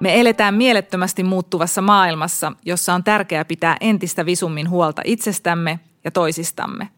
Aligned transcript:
Me 0.00 0.20
eletään 0.20 0.54
mielettömästi 0.54 1.22
muuttuvassa 1.22 1.82
maailmassa, 1.82 2.52
jossa 2.64 2.94
on 2.94 3.04
tärkeää 3.04 3.44
pitää 3.44 3.76
entistä 3.80 4.26
visummin 4.26 4.70
huolta 4.70 5.02
itsestämme 5.04 5.80
ja 6.04 6.10
toisistamme. 6.10 6.88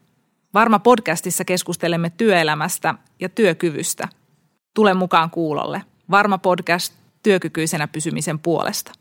Varma 0.53 0.79
podcastissa 0.79 1.45
keskustelemme 1.45 2.09
työelämästä 2.09 2.95
ja 3.19 3.29
työkyvystä. 3.29 4.07
Tule 4.73 4.93
mukaan 4.93 5.29
kuulolle. 5.29 5.81
Varma 6.11 6.37
podcast 6.37 6.93
työkykyisenä 7.23 7.87
pysymisen 7.87 8.39
puolesta. 8.39 8.91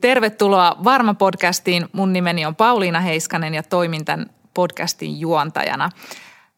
Tervetuloa 0.00 0.76
Varma 0.84 1.14
podcastiin. 1.14 1.88
Mun 1.92 2.12
nimeni 2.12 2.46
on 2.46 2.56
Pauliina 2.56 3.00
Heiskanen 3.00 3.54
ja 3.54 3.62
toimin 3.62 4.04
tämän 4.04 4.26
podcastin 4.54 5.20
juontajana. 5.20 5.90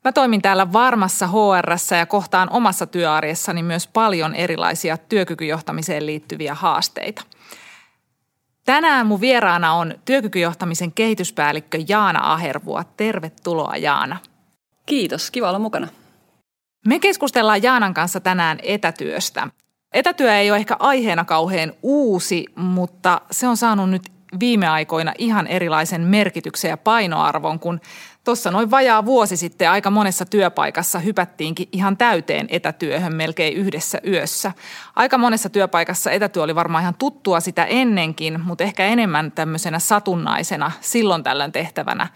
Mä 0.05 0.13
toimin 0.13 0.43
täällä 0.43 0.73
varmassa 0.73 1.27
hr 1.27 1.97
ja 1.99 2.07
kohtaan 2.07 2.51
omassa 2.51 2.87
työarjessani 2.87 3.63
myös 3.63 3.87
paljon 3.87 4.35
erilaisia 4.35 4.97
työkykyjohtamiseen 4.97 6.07
liittyviä 6.07 6.55
haasteita. 6.55 7.23
Tänään 8.65 9.07
mun 9.07 9.21
vieraana 9.21 9.73
on 9.73 9.95
työkykyjohtamisen 10.05 10.93
kehityspäällikkö 10.93 11.79
Jaana 11.89 12.33
Ahervua. 12.33 12.85
Tervetuloa 12.85 13.77
Jaana. 13.77 14.17
Kiitos, 14.87 15.31
kiva 15.31 15.49
olla 15.49 15.59
mukana. 15.59 15.89
Me 16.87 16.99
keskustellaan 16.99 17.63
Jaanan 17.63 17.95
kanssa 17.95 18.21
tänään 18.21 18.59
etätyöstä. 18.63 19.49
Etätyö 19.93 20.39
ei 20.39 20.51
ole 20.51 20.59
ehkä 20.59 20.77
aiheena 20.79 21.25
kauhean 21.25 21.73
uusi, 21.83 22.47
mutta 22.57 23.21
se 23.31 23.49
on 23.49 23.57
saanut 23.57 23.91
nyt 23.91 24.13
viime 24.41 24.69
aikoina 24.69 25.13
ihan 25.19 25.47
erilaisen 25.47 26.01
merkityksen 26.01 26.69
ja 26.69 26.77
painoarvon, 26.77 27.61
kun 27.61 27.81
Tuossa 28.25 28.51
noin 28.51 28.71
vajaa 28.71 29.05
vuosi 29.05 29.37
sitten 29.37 29.71
aika 29.71 29.91
monessa 29.91 30.25
työpaikassa 30.25 30.99
hypättiinkin 30.99 31.69
ihan 31.73 31.97
täyteen 31.97 32.47
etätyöhön 32.51 33.15
melkein 33.15 33.55
yhdessä 33.57 34.01
yössä. 34.07 34.53
Aika 34.97 35.19
monessa 35.19 35.51
työpaikassa 35.51 36.11
etätyö 36.11 36.43
oli 36.43 36.55
varmaan 36.55 36.83
ihan 36.83 36.95
tuttua 36.95 37.41
sitä 37.41 37.65
ennenkin, 37.65 38.41
mutta 38.41 38.65
ehkä 38.65 38.87
enemmän 38.87 39.33
tämmöisenä 39.33 39.79
satunnaisena 39.79 40.73
silloin 40.81 41.23
tällöin 41.23 41.53
tehtävänä 41.53 42.07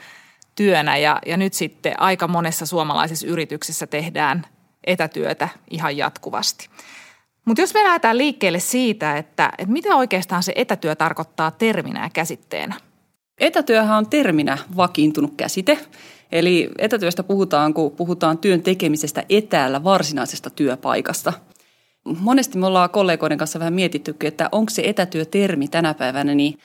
työnä. 0.54 0.96
Ja, 0.96 1.18
ja 1.26 1.36
nyt 1.36 1.54
sitten 1.54 2.00
aika 2.00 2.28
monessa 2.28 2.66
suomalaisessa 2.66 3.26
yrityksessä 3.26 3.86
tehdään 3.86 4.46
etätyötä 4.84 5.48
ihan 5.70 5.96
jatkuvasti. 5.96 6.68
Mutta 7.44 7.62
jos 7.62 7.74
me 7.74 7.84
lähdetään 7.84 8.18
liikkeelle 8.18 8.60
siitä, 8.60 9.16
että, 9.16 9.50
että 9.58 9.72
mitä 9.72 9.96
oikeastaan 9.96 10.42
se 10.42 10.52
etätyö 10.56 10.94
tarkoittaa 10.94 11.50
terminä 11.50 12.02
ja 12.02 12.10
käsitteenä– 12.10 12.74
Etätyöhän 13.38 13.98
on 13.98 14.10
terminä 14.10 14.58
vakiintunut 14.76 15.32
käsite. 15.36 15.78
Eli 16.32 16.70
etätyöstä 16.78 17.22
puhutaan, 17.22 17.74
kun 17.74 17.90
puhutaan 17.90 18.38
työn 18.38 18.62
tekemisestä 18.62 19.24
etäällä 19.28 19.84
varsinaisesta 19.84 20.50
työpaikasta. 20.50 21.32
Monesti 22.20 22.58
me 22.58 22.66
ollaan 22.66 22.90
kollegoiden 22.90 23.38
kanssa 23.38 23.58
vähän 23.58 23.72
mietitty, 23.72 24.16
että 24.20 24.48
onko 24.52 24.70
se 24.70 24.82
etätyötermi 24.84 25.68
tänä 25.68 25.94
päivänä, 25.94 26.34
niin 26.34 26.58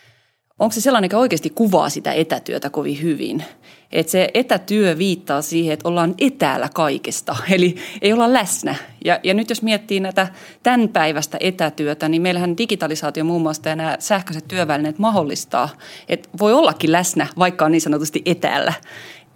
onko 0.60 0.74
se 0.74 0.82
sellainen, 0.82 1.08
joka 1.08 1.18
oikeasti 1.18 1.50
kuvaa 1.50 1.90
sitä 1.90 2.14
etätyötä 2.14 2.70
kovin 2.70 3.02
hyvin. 3.02 3.44
Että 3.92 4.12
se 4.12 4.30
etätyö 4.34 4.98
viittaa 4.98 5.42
siihen, 5.42 5.74
että 5.74 5.88
ollaan 5.88 6.16
etäällä 6.18 6.70
kaikesta, 6.74 7.36
eli 7.52 7.76
ei 8.02 8.14
olla 8.14 8.34
läsnä. 8.34 8.76
Ja, 9.06 9.20
ja 9.24 9.34
nyt 9.34 9.50
jos 9.50 9.62
miettii 9.62 10.00
näitä 10.00 10.28
tämän 10.64 10.90
päivästä 10.90 11.38
etätyötä, 11.42 12.10
niin 12.10 12.22
meillähän 12.22 12.58
digitalisaatio 12.58 13.24
muun 13.24 13.42
muassa 13.42 13.70
ja 13.70 13.76
nämä 13.76 13.98
sähköiset 14.00 14.48
työvälineet 14.48 15.00
mahdollistaa, 15.00 15.70
että 16.10 16.30
voi 16.40 16.54
ollakin 16.54 16.92
läsnä, 16.92 17.28
vaikka 17.40 17.66
on 17.66 17.72
niin 17.72 17.82
sanotusti 17.82 18.22
etäällä. 18.26 18.74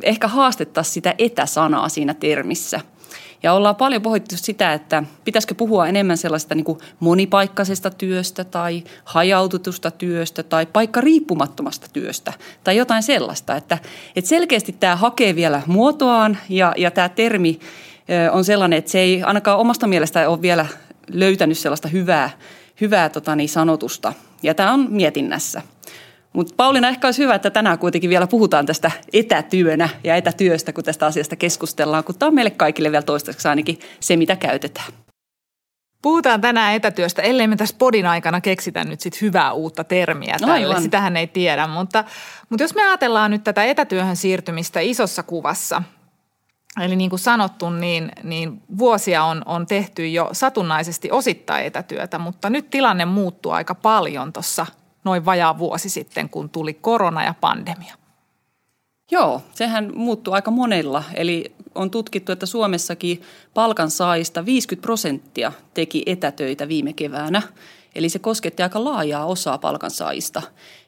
Ehkä 0.03 0.27
haastettaisiin 0.27 0.93
sitä 0.93 1.15
etäsanaa 1.17 1.89
siinä 1.89 2.13
termissä– 2.13 2.79
ja 3.43 3.53
ollaan 3.53 3.75
paljon 3.75 4.01
pohdittu 4.01 4.35
sitä, 4.37 4.73
että 4.73 5.03
pitäisikö 5.25 5.55
puhua 5.55 5.87
enemmän 5.87 6.17
sellaista 6.17 6.55
niin 6.55 6.65
kuin 6.65 6.77
monipaikkaisesta 6.99 7.89
työstä 7.89 8.43
tai 8.43 8.83
hajaututusta 9.03 9.91
työstä 9.91 10.43
tai 10.43 10.65
paikka 10.65 11.01
riippumattomasta 11.01 11.87
työstä 11.93 12.33
tai 12.63 12.77
jotain 12.77 13.03
sellaista. 13.03 13.55
Että, 13.55 13.77
että 14.15 14.29
selkeästi 14.29 14.71
tämä 14.71 14.95
hakee 14.95 15.35
vielä 15.35 15.61
muotoaan 15.67 16.37
ja, 16.49 16.73
ja 16.77 16.91
tämä 16.91 17.09
termi 17.09 17.59
on 18.31 18.45
sellainen, 18.45 18.79
että 18.79 18.91
se 18.91 18.99
ei 18.99 19.23
ainakaan 19.23 19.59
omasta 19.59 19.87
mielestä 19.87 20.29
ole 20.29 20.41
vielä 20.41 20.65
löytänyt 21.07 21.57
sellaista 21.57 21.87
hyvää, 21.87 22.29
hyvää 22.81 23.09
tota 23.09 23.35
niin, 23.35 23.49
sanotusta. 23.49 24.13
Ja 24.43 24.53
tämä 24.53 24.73
on 24.73 24.87
mietinnässä. 24.89 25.61
Mutta 26.33 26.53
Pauliina, 26.57 26.87
ehkä 26.87 27.07
olisi 27.07 27.23
hyvä, 27.23 27.35
että 27.35 27.49
tänään 27.49 27.79
kuitenkin 27.79 28.09
vielä 28.09 28.27
puhutaan 28.27 28.65
tästä 28.65 28.91
etätyönä 29.13 29.89
ja 30.03 30.15
etätyöstä, 30.15 30.73
kun 30.73 30.83
tästä 30.83 31.05
asiasta 31.05 31.35
keskustellaan, 31.35 32.03
kun 32.03 32.15
tämä 32.19 32.27
on 32.27 32.35
meille 32.35 32.51
kaikille 32.51 32.91
vielä 32.91 33.03
toistaiseksi 33.03 33.47
ainakin 33.47 33.79
se, 33.99 34.15
mitä 34.15 34.35
käytetään. 34.35 34.87
Puhutaan 36.01 36.41
tänään 36.41 36.75
etätyöstä, 36.75 37.21
ellei 37.21 37.47
me 37.47 37.55
tässä 37.55 37.75
podin 37.79 38.05
aikana 38.05 38.41
keksitä 38.41 38.83
nyt 38.83 38.99
sit 38.99 39.21
hyvää 39.21 39.53
uutta 39.53 39.83
termiä 39.83 40.35
tälle. 40.39 40.53
Aivan. 40.53 40.81
Sitähän 40.81 41.17
ei 41.17 41.27
tiedä, 41.27 41.67
mutta, 41.67 42.03
mutta 42.49 42.63
jos 42.63 42.75
me 42.75 42.83
ajatellaan 42.83 43.31
nyt 43.31 43.43
tätä 43.43 43.63
etätyöhön 43.63 44.15
siirtymistä 44.15 44.79
isossa 44.79 45.23
kuvassa, 45.23 45.83
Eli 46.81 46.95
niin 46.95 47.09
kuin 47.09 47.19
sanottu, 47.19 47.69
niin, 47.69 48.11
niin 48.23 48.61
vuosia 48.77 49.23
on, 49.23 49.41
on 49.45 49.67
tehty 49.67 50.07
jo 50.07 50.29
satunnaisesti 50.31 51.11
osittain 51.11 51.65
etätyötä, 51.65 52.19
mutta 52.19 52.49
nyt 52.49 52.69
tilanne 52.69 53.05
muuttuu 53.05 53.51
aika 53.51 53.75
paljon 53.75 54.33
tuossa 54.33 54.65
noin 55.03 55.25
vajaa 55.25 55.57
vuosi 55.57 55.89
sitten, 55.89 56.29
kun 56.29 56.49
tuli 56.49 56.73
korona 56.73 57.23
ja 57.23 57.33
pandemia. 57.41 57.95
Joo, 59.11 59.41
sehän 59.53 59.91
muuttuu 59.95 60.33
aika 60.33 60.51
monella. 60.51 61.03
Eli 61.13 61.55
on 61.75 61.91
tutkittu, 61.91 62.31
että 62.31 62.45
Suomessakin 62.45 63.21
palkansaajista 63.53 64.45
50 64.45 64.81
prosenttia 64.81 65.51
teki 65.73 66.03
etätöitä 66.05 66.67
viime 66.67 66.93
keväänä. 66.93 67.41
Eli 67.95 68.09
se 68.09 68.19
kosketti 68.19 68.63
aika 68.63 68.83
laajaa 68.83 69.25
osaa 69.25 69.57
palkansaajista. 69.57 70.41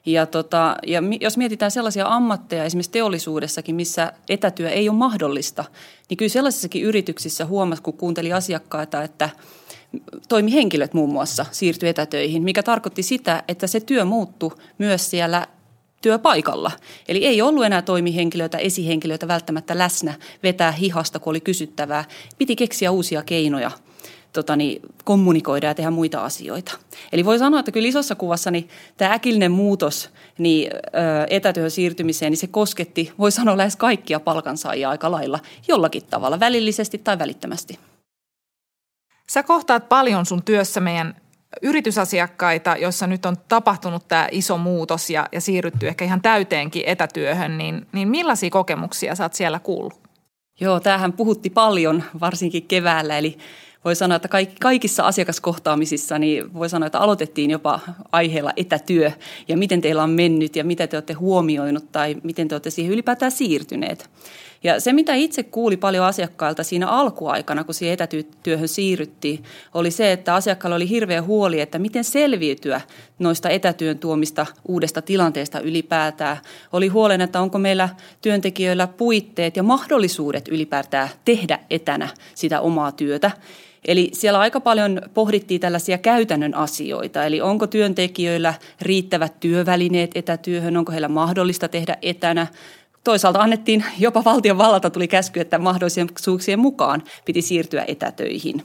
Ja, 0.06 0.26
tota, 0.26 0.76
ja 0.86 1.02
jos 1.20 1.36
mietitään 1.36 1.70
sellaisia 1.70 2.06
ammatteja 2.08 2.64
esimerkiksi 2.64 2.90
teollisuudessakin, 2.90 3.74
missä 3.74 4.12
etätyö 4.28 4.70
ei 4.70 4.88
ole 4.88 4.98
mahdollista, 4.98 5.64
niin 6.08 6.16
kyllä 6.16 6.32
sellaisissakin 6.32 6.82
yrityksissä 6.82 7.46
huomasi, 7.46 7.82
kun 7.82 7.96
kuunteli 7.96 8.32
asiakkaita, 8.32 9.02
että– 9.02 9.30
toimihenkilöt 10.28 10.94
muun 10.94 11.12
muassa 11.12 11.46
siirtyi 11.50 11.88
etätöihin, 11.88 12.42
mikä 12.42 12.62
tarkoitti 12.62 13.02
sitä, 13.02 13.42
että 13.48 13.66
se 13.66 13.80
työ 13.80 14.04
muuttui 14.04 14.50
myös 14.78 15.10
siellä 15.10 15.46
työpaikalla. 16.02 16.70
Eli 17.08 17.26
ei 17.26 17.42
ollut 17.42 17.64
enää 17.64 17.82
toimihenkilöitä, 17.82 18.58
esihenkilöitä 18.58 19.28
välttämättä 19.28 19.78
läsnä 19.78 20.14
vetää 20.42 20.72
hihasta, 20.72 21.18
kun 21.18 21.30
oli 21.30 21.40
kysyttävää. 21.40 22.04
Piti 22.38 22.56
keksiä 22.56 22.90
uusia 22.90 23.22
keinoja 23.22 23.70
tota 24.32 24.56
niin, 24.56 24.82
kommunikoida 25.04 25.66
ja 25.66 25.74
tehdä 25.74 25.90
muita 25.90 26.24
asioita. 26.24 26.72
Eli 27.12 27.24
voi 27.24 27.38
sanoa, 27.38 27.60
että 27.60 27.72
kyllä 27.72 27.88
isossa 27.88 28.14
kuvassa 28.14 28.50
niin 28.50 28.68
tämä 28.96 29.12
äkillinen 29.12 29.52
muutos 29.52 30.10
niin, 30.38 30.70
ö, 30.72 30.78
etätyöhön 31.30 31.70
siirtymiseen, 31.70 32.32
niin 32.32 32.38
se 32.38 32.46
kosketti, 32.46 33.12
voi 33.18 33.32
sanoa 33.32 33.56
lähes 33.56 33.76
kaikkia 33.76 34.20
palkansaajia 34.20 34.90
aika 34.90 35.10
lailla, 35.10 35.38
jollakin 35.68 36.02
tavalla, 36.04 36.40
välillisesti 36.40 36.98
tai 36.98 37.18
välittömästi. 37.18 37.78
Sä 39.30 39.42
kohtaat 39.42 39.88
paljon 39.88 40.26
sun 40.26 40.42
työssä 40.42 40.80
meidän 40.80 41.14
yritysasiakkaita, 41.62 42.76
joissa 42.76 43.06
nyt 43.06 43.26
on 43.26 43.36
tapahtunut 43.48 44.08
tämä 44.08 44.28
iso 44.30 44.58
muutos 44.58 45.10
ja, 45.10 45.28
ja 45.32 45.40
siirrytty 45.40 45.88
ehkä 45.88 46.04
ihan 46.04 46.22
täyteenkin 46.22 46.82
etätyöhön, 46.86 47.58
niin, 47.58 47.86
niin 47.92 48.08
millaisia 48.08 48.50
kokemuksia 48.50 49.14
sä 49.14 49.24
oot 49.24 49.34
siellä 49.34 49.58
kuullut? 49.58 50.00
Joo, 50.60 50.80
tämähän 50.80 51.12
puhutti 51.12 51.50
paljon, 51.50 52.02
varsinkin 52.20 52.66
keväällä, 52.66 53.18
eli 53.18 53.38
voi 53.84 53.96
sanoa, 53.96 54.16
että 54.16 54.28
kaikissa 54.60 55.02
asiakaskohtaamisissa 55.02 56.18
niin 56.18 56.54
voi 56.54 56.68
sanoa, 56.68 56.86
että 56.86 56.98
aloitettiin 56.98 57.50
jopa 57.50 57.80
aiheella 58.12 58.52
etätyö 58.56 59.12
ja 59.48 59.56
miten 59.56 59.80
teillä 59.80 60.02
on 60.02 60.10
mennyt 60.10 60.56
ja 60.56 60.64
mitä 60.64 60.86
te 60.86 60.96
olette 60.96 61.12
huomioinut 61.12 61.92
tai 61.92 62.16
miten 62.22 62.48
te 62.48 62.54
olette 62.54 62.70
siihen 62.70 62.92
ylipäätään 62.92 63.32
siirtyneet. 63.32 64.10
Ja 64.66 64.80
se, 64.80 64.92
mitä 64.92 65.14
itse 65.14 65.42
kuuli 65.42 65.76
paljon 65.76 66.06
asiakkailta 66.06 66.62
siinä 66.62 66.88
alkuaikana, 66.88 67.64
kun 67.64 67.74
siihen 67.74 67.94
etätyöhön 67.94 68.68
siirryttiin, 68.68 69.42
oli 69.74 69.90
se, 69.90 70.12
että 70.12 70.34
asiakkaalla 70.34 70.76
oli 70.76 70.88
hirveä 70.88 71.22
huoli, 71.22 71.60
että 71.60 71.78
miten 71.78 72.04
selviytyä 72.04 72.80
noista 73.18 73.48
etätyön 73.48 73.98
tuomista 73.98 74.46
uudesta 74.68 75.02
tilanteesta 75.02 75.60
ylipäätään. 75.60 76.36
Oli 76.72 76.88
huolen, 76.88 77.20
että 77.20 77.40
onko 77.40 77.58
meillä 77.58 77.88
työntekijöillä 78.22 78.86
puitteet 78.86 79.56
ja 79.56 79.62
mahdollisuudet 79.62 80.48
ylipäätään 80.48 81.08
tehdä 81.24 81.58
etänä 81.70 82.08
sitä 82.34 82.60
omaa 82.60 82.92
työtä. 82.92 83.30
Eli 83.84 84.10
siellä 84.12 84.38
aika 84.38 84.60
paljon 84.60 85.02
pohdittiin 85.14 85.60
tällaisia 85.60 85.98
käytännön 85.98 86.54
asioita, 86.54 87.24
eli 87.24 87.40
onko 87.40 87.66
työntekijöillä 87.66 88.54
riittävät 88.82 89.40
työvälineet 89.40 90.10
etätyöhön, 90.14 90.76
onko 90.76 90.92
heillä 90.92 91.08
mahdollista 91.08 91.68
tehdä 91.68 91.96
etänä, 92.02 92.46
Toisaalta 93.06 93.38
annettiin 93.38 93.84
jopa 93.98 94.24
valtion 94.24 94.58
vallalta 94.58 94.90
tuli 94.90 95.08
käsky, 95.08 95.40
että 95.40 95.58
mahdollisuuksien 95.58 96.58
mukaan 96.58 97.02
piti 97.24 97.42
siirtyä 97.42 97.84
etätöihin. 97.88 98.62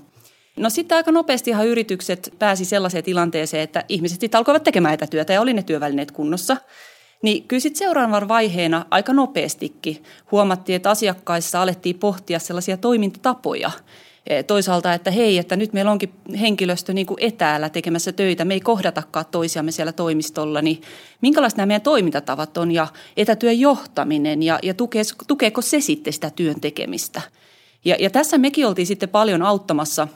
No 0.58 0.70
sitten 0.70 0.96
aika 0.96 1.12
nopeastihan 1.12 1.68
yritykset 1.68 2.34
pääsi 2.40 2.66
sellaiseen 2.66 3.04
tilanteeseen, 3.04 3.64
että 3.64 3.84
ihmiset 3.90 4.36
alkoivat 4.36 4.64
tekemään 4.64 4.94
etätyötä 4.94 5.34
ja 5.34 5.42
oli 5.42 5.54
ne 5.54 5.64
työvälineet 5.64 6.12
kunnossa. 6.12 6.58
Niin 7.22 7.48
kyllä 7.48 7.60
sitten 7.60 7.80
seuraavan 7.80 8.28
vaiheena 8.28 8.86
aika 8.92 9.14
nopeastikin 9.14 10.04
huomattiin, 10.32 10.76
että 10.76 10.90
asiakkaissa 10.90 11.62
alettiin 11.62 12.00
pohtia 12.00 12.40
sellaisia 12.40 12.78
toimintatapoja, 12.78 13.72
toisaalta, 14.47 14.94
että 14.94 15.12
hei, 15.12 15.38
että 15.38 15.56
nyt 15.56 15.73
meillä 15.73 15.91
onkin 15.91 16.13
henkilöstö 16.39 16.94
niin 16.94 17.06
kuin 17.06 17.18
etäällä 17.21 17.69
tekemässä 17.69 18.12
töitä, 18.12 18.45
me 18.45 18.53
ei 18.53 18.59
kohdatakaan 18.59 19.25
toisiamme 19.31 19.71
siellä 19.71 19.91
toimistolla, 19.91 20.62
niin 20.62 20.81
minkälaiset 21.21 21.57
nämä 21.57 21.65
meidän 21.65 21.81
toimintatavat 21.81 22.57
on 22.57 22.71
ja 22.71 22.88
etätyön 23.18 23.59
johtaminen 23.59 24.44
ja, 24.44 24.59
ja 24.63 24.73
tukee, 24.73 25.03
tukeeko 25.27 25.62
se 25.62 25.81
sitten 25.81 26.13
sitä 26.13 26.29
työn 26.29 26.62
tekemistä. 26.62 27.21
Ja, 27.85 27.95
ja 28.00 28.09
tässä 28.09 28.38
mekin 28.38 28.68
oltiin 28.68 28.88
sitten 28.88 29.09
paljon 29.09 29.41
auttamassa 29.41 30.07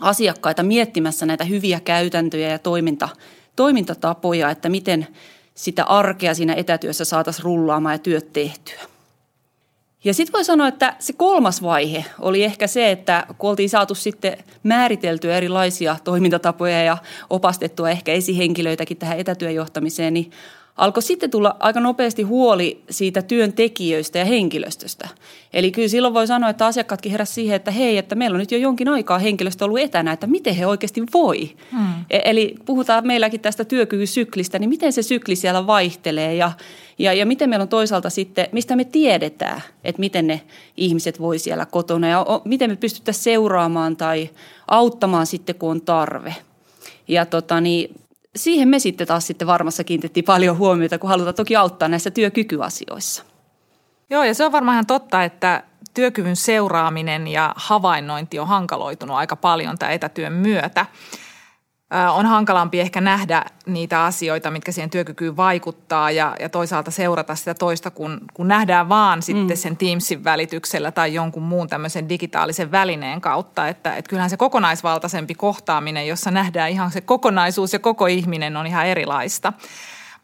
asiakkaita 0.00 0.62
miettimässä 0.62 1.26
näitä 1.26 1.44
hyviä 1.44 1.80
käytäntöjä 1.80 2.48
ja 2.48 2.58
toiminta, 2.58 3.08
toimintatapoja, 3.56 4.50
että 4.50 4.68
miten 4.68 5.06
sitä 5.54 5.84
arkea 5.84 6.34
siinä 6.34 6.54
etätyössä 6.54 7.04
saataisiin 7.04 7.44
rullaamaan 7.44 7.94
ja 7.94 7.98
työt 7.98 8.32
tehtyä. 8.32 8.95
Ja 10.04 10.14
sitten 10.14 10.32
voi 10.32 10.44
sanoa, 10.44 10.68
että 10.68 10.96
se 10.98 11.12
kolmas 11.12 11.62
vaihe 11.62 12.04
oli 12.20 12.44
ehkä 12.44 12.66
se, 12.66 12.90
että 12.90 13.26
kun 13.38 13.50
oltiin 13.50 13.70
saatu 13.70 13.94
sitten 13.94 14.36
määriteltyä 14.62 15.36
erilaisia 15.36 15.96
toimintatapoja 16.04 16.82
ja 16.82 16.98
opastettua 17.30 17.90
ehkä 17.90 18.12
esihenkilöitäkin 18.12 18.96
tähän 18.96 19.18
etätyöjohtamiseen, 19.18 20.14
niin 20.14 20.30
alkoi 20.76 21.02
sitten 21.02 21.30
tulla 21.30 21.56
aika 21.60 21.80
nopeasti 21.80 22.22
huoli 22.22 22.82
siitä 22.90 23.22
työntekijöistä 23.22 24.18
ja 24.18 24.24
henkilöstöstä. 24.24 25.08
Eli 25.52 25.70
kyllä 25.70 25.88
silloin 25.88 26.14
voi 26.14 26.26
sanoa, 26.26 26.50
että 26.50 26.66
asiakkaatkin 26.66 27.12
heräsivät 27.12 27.34
siihen, 27.34 27.56
että 27.56 27.70
hei, 27.70 27.98
että 27.98 28.14
meillä 28.14 28.34
on 28.34 28.40
nyt 28.40 28.52
jo 28.52 28.58
jonkin 28.58 28.88
aikaa 28.88 29.18
henkilöstö 29.18 29.64
ollut 29.64 29.78
etänä, 29.78 30.12
että 30.12 30.26
miten 30.26 30.54
he 30.54 30.66
oikeasti 30.66 31.02
voi. 31.14 31.50
Hmm. 31.72 32.04
Eli 32.10 32.54
puhutaan 32.64 33.06
meilläkin 33.06 33.40
tästä 33.40 33.64
työkykysyklistä, 33.64 34.58
niin 34.58 34.70
miten 34.70 34.92
se 34.92 35.02
sykli 35.02 35.36
siellä 35.36 35.66
vaihtelee 35.66 36.34
ja, 36.34 36.52
ja, 36.98 37.12
ja 37.12 37.26
miten 37.26 37.50
meillä 37.50 37.62
on 37.62 37.68
toisaalta 37.68 38.10
sitten, 38.10 38.48
mistä 38.52 38.76
me 38.76 38.84
tiedetään, 38.84 39.62
että 39.84 40.00
miten 40.00 40.26
ne 40.26 40.40
ihmiset 40.76 41.20
voi 41.20 41.38
siellä 41.38 41.66
kotona 41.66 42.08
ja 42.08 42.26
miten 42.44 42.70
me 42.70 42.76
pystyttäisiin 42.76 43.24
seuraamaan 43.24 43.96
tai 43.96 44.30
auttamaan 44.68 45.26
sitten, 45.26 45.54
kun 45.54 45.70
on 45.70 45.80
tarve. 45.80 46.34
Ja 47.08 47.26
tota, 47.26 47.60
niin, 47.60 47.94
siihen 48.36 48.68
me 48.68 48.78
sitten 48.78 49.06
taas 49.06 49.26
sitten 49.26 49.48
varmassa 49.48 49.84
kiinnitettiin 49.84 50.24
paljon 50.24 50.58
huomiota, 50.58 50.98
kun 50.98 51.10
halutaan 51.10 51.34
toki 51.34 51.56
auttaa 51.56 51.88
näissä 51.88 52.10
työkykyasioissa. 52.10 53.22
Joo, 54.10 54.24
ja 54.24 54.34
se 54.34 54.44
on 54.44 54.52
varmaan 54.52 54.74
ihan 54.74 54.86
totta, 54.86 55.24
että 55.24 55.62
työkyvyn 55.94 56.36
seuraaminen 56.36 57.28
ja 57.28 57.54
havainnointi 57.56 58.38
on 58.38 58.48
hankaloitunut 58.48 59.16
aika 59.16 59.36
paljon 59.36 59.78
tämän 59.78 59.94
etätyön 59.94 60.32
myötä 60.32 60.86
on 61.90 62.26
hankalampi 62.26 62.80
ehkä 62.80 63.00
nähdä 63.00 63.44
niitä 63.66 64.04
asioita, 64.04 64.50
mitkä 64.50 64.72
siihen 64.72 64.90
työkykyyn 64.90 65.36
vaikuttaa 65.36 66.10
ja, 66.10 66.36
ja 66.40 66.48
toisaalta 66.48 66.90
seurata 66.90 67.34
sitä 67.34 67.54
toista, 67.54 67.90
kun, 67.90 68.20
kun 68.34 68.48
nähdään 68.48 68.88
vaan 68.88 69.22
sitten 69.22 69.56
mm. 69.56 69.56
sen 69.56 69.76
Teamsin 69.76 70.24
välityksellä 70.24 70.92
tai 70.92 71.14
jonkun 71.14 71.42
muun 71.42 71.68
tämmöisen 71.68 72.08
digitaalisen 72.08 72.70
välineen 72.70 73.20
kautta. 73.20 73.68
Että, 73.68 73.96
että 73.96 74.08
kyllähän 74.08 74.30
se 74.30 74.36
kokonaisvaltaisempi 74.36 75.34
kohtaaminen, 75.34 76.06
jossa 76.06 76.30
nähdään 76.30 76.70
ihan 76.70 76.90
se 76.90 77.00
kokonaisuus 77.00 77.72
ja 77.72 77.78
koko 77.78 78.06
ihminen 78.06 78.56
on 78.56 78.66
ihan 78.66 78.86
erilaista. 78.86 79.52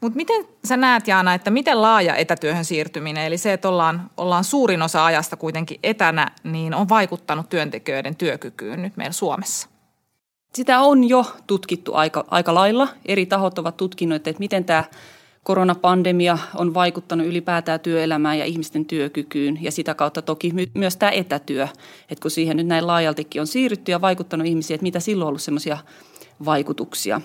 Mutta 0.00 0.16
miten 0.16 0.44
sä 0.64 0.76
näet, 0.76 1.08
Jaana, 1.08 1.34
että 1.34 1.50
miten 1.50 1.82
laaja 1.82 2.16
etätyöhön 2.16 2.64
siirtyminen, 2.64 3.24
eli 3.24 3.38
se, 3.38 3.52
että 3.52 3.68
ollaan, 3.68 4.10
ollaan 4.16 4.44
suurin 4.44 4.82
osa 4.82 5.04
ajasta 5.04 5.36
kuitenkin 5.36 5.78
etänä, 5.82 6.28
niin 6.44 6.74
on 6.74 6.88
vaikuttanut 6.88 7.48
työntekijöiden 7.48 8.16
työkykyyn 8.16 8.82
nyt 8.82 8.96
meillä 8.96 9.12
Suomessa? 9.12 9.71
Sitä 10.54 10.80
on 10.80 11.08
jo 11.08 11.26
tutkittu 11.46 11.94
aika, 11.94 12.24
aika 12.30 12.54
lailla. 12.54 12.88
Eri 13.06 13.26
tahot 13.26 13.58
ovat 13.58 13.76
tutkineet, 13.76 14.26
että 14.26 14.40
miten 14.40 14.64
tämä 14.64 14.84
koronapandemia 15.42 16.38
on 16.54 16.74
vaikuttanut 16.74 17.26
ylipäätään 17.26 17.80
työelämään 17.80 18.38
ja 18.38 18.44
ihmisten 18.44 18.84
työkykyyn 18.84 19.58
ja 19.62 19.72
sitä 19.72 19.94
kautta 19.94 20.22
toki 20.22 20.52
myös 20.74 20.96
tämä 20.96 21.12
etätyö, 21.12 21.68
että 22.10 22.22
kun 22.22 22.30
siihen 22.30 22.56
nyt 22.56 22.66
näin 22.66 22.86
laajaltikin 22.86 23.40
on 23.40 23.46
siirrytty 23.46 23.92
ja 23.92 24.00
vaikuttanut 24.00 24.46
ihmisiä, 24.46 24.74
että 24.74 24.82
mitä 24.82 25.00
silloin 25.00 25.26
on 25.26 25.28
ollut 25.28 25.42
semmoisia 25.42 25.78
vaikutuksia. 26.44 27.20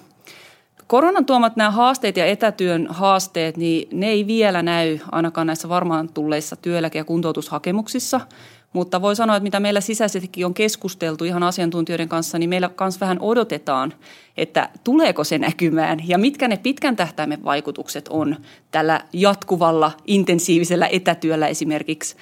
Koronan 0.88 1.26
tuomat 1.26 1.56
nämä 1.56 1.72
haasteet 1.72 2.18
ja 2.18 2.26
etätyön 2.26 2.88
haasteet, 2.90 3.58
niin 3.58 3.88
ne 3.92 4.08
ei 4.08 4.28
vielä 4.28 4.62
näy 4.62 5.00
ainakaan 5.12 5.48
näissä 5.48 5.70
varmaan 5.70 6.10
tulleissa 6.10 6.56
työeläke- 6.56 6.98
ja 6.98 7.06
kuntoutushakemuksissa– 7.06 8.22
mutta 8.74 9.02
voi 9.02 9.16
sanoa, 9.16 9.36
että 9.36 9.44
mitä 9.44 9.60
meillä 9.60 9.82
sisäisestikin 9.82 10.46
on 10.46 10.54
keskusteltu 10.54 11.26
ihan 11.26 11.44
asiantuntijoiden 11.44 12.10
kanssa, 12.10 12.40
niin 12.40 12.50
meillä 12.50 12.70
myös 12.80 13.02
vähän 13.02 13.18
odotetaan, 13.22 13.94
että 14.38 14.70
tuleeko 14.84 15.24
se 15.24 15.38
näkymään 15.38 16.00
ja 16.08 16.18
mitkä 16.18 16.48
ne 16.48 16.58
pitkän 16.58 16.96
tähtäimen 16.96 17.44
vaikutukset 17.44 18.08
on 18.08 18.36
tällä 18.72 19.02
jatkuvalla 19.14 19.92
intensiivisellä 20.08 20.88
etätyöllä 20.88 21.48
esimerkiksi. 21.48 22.16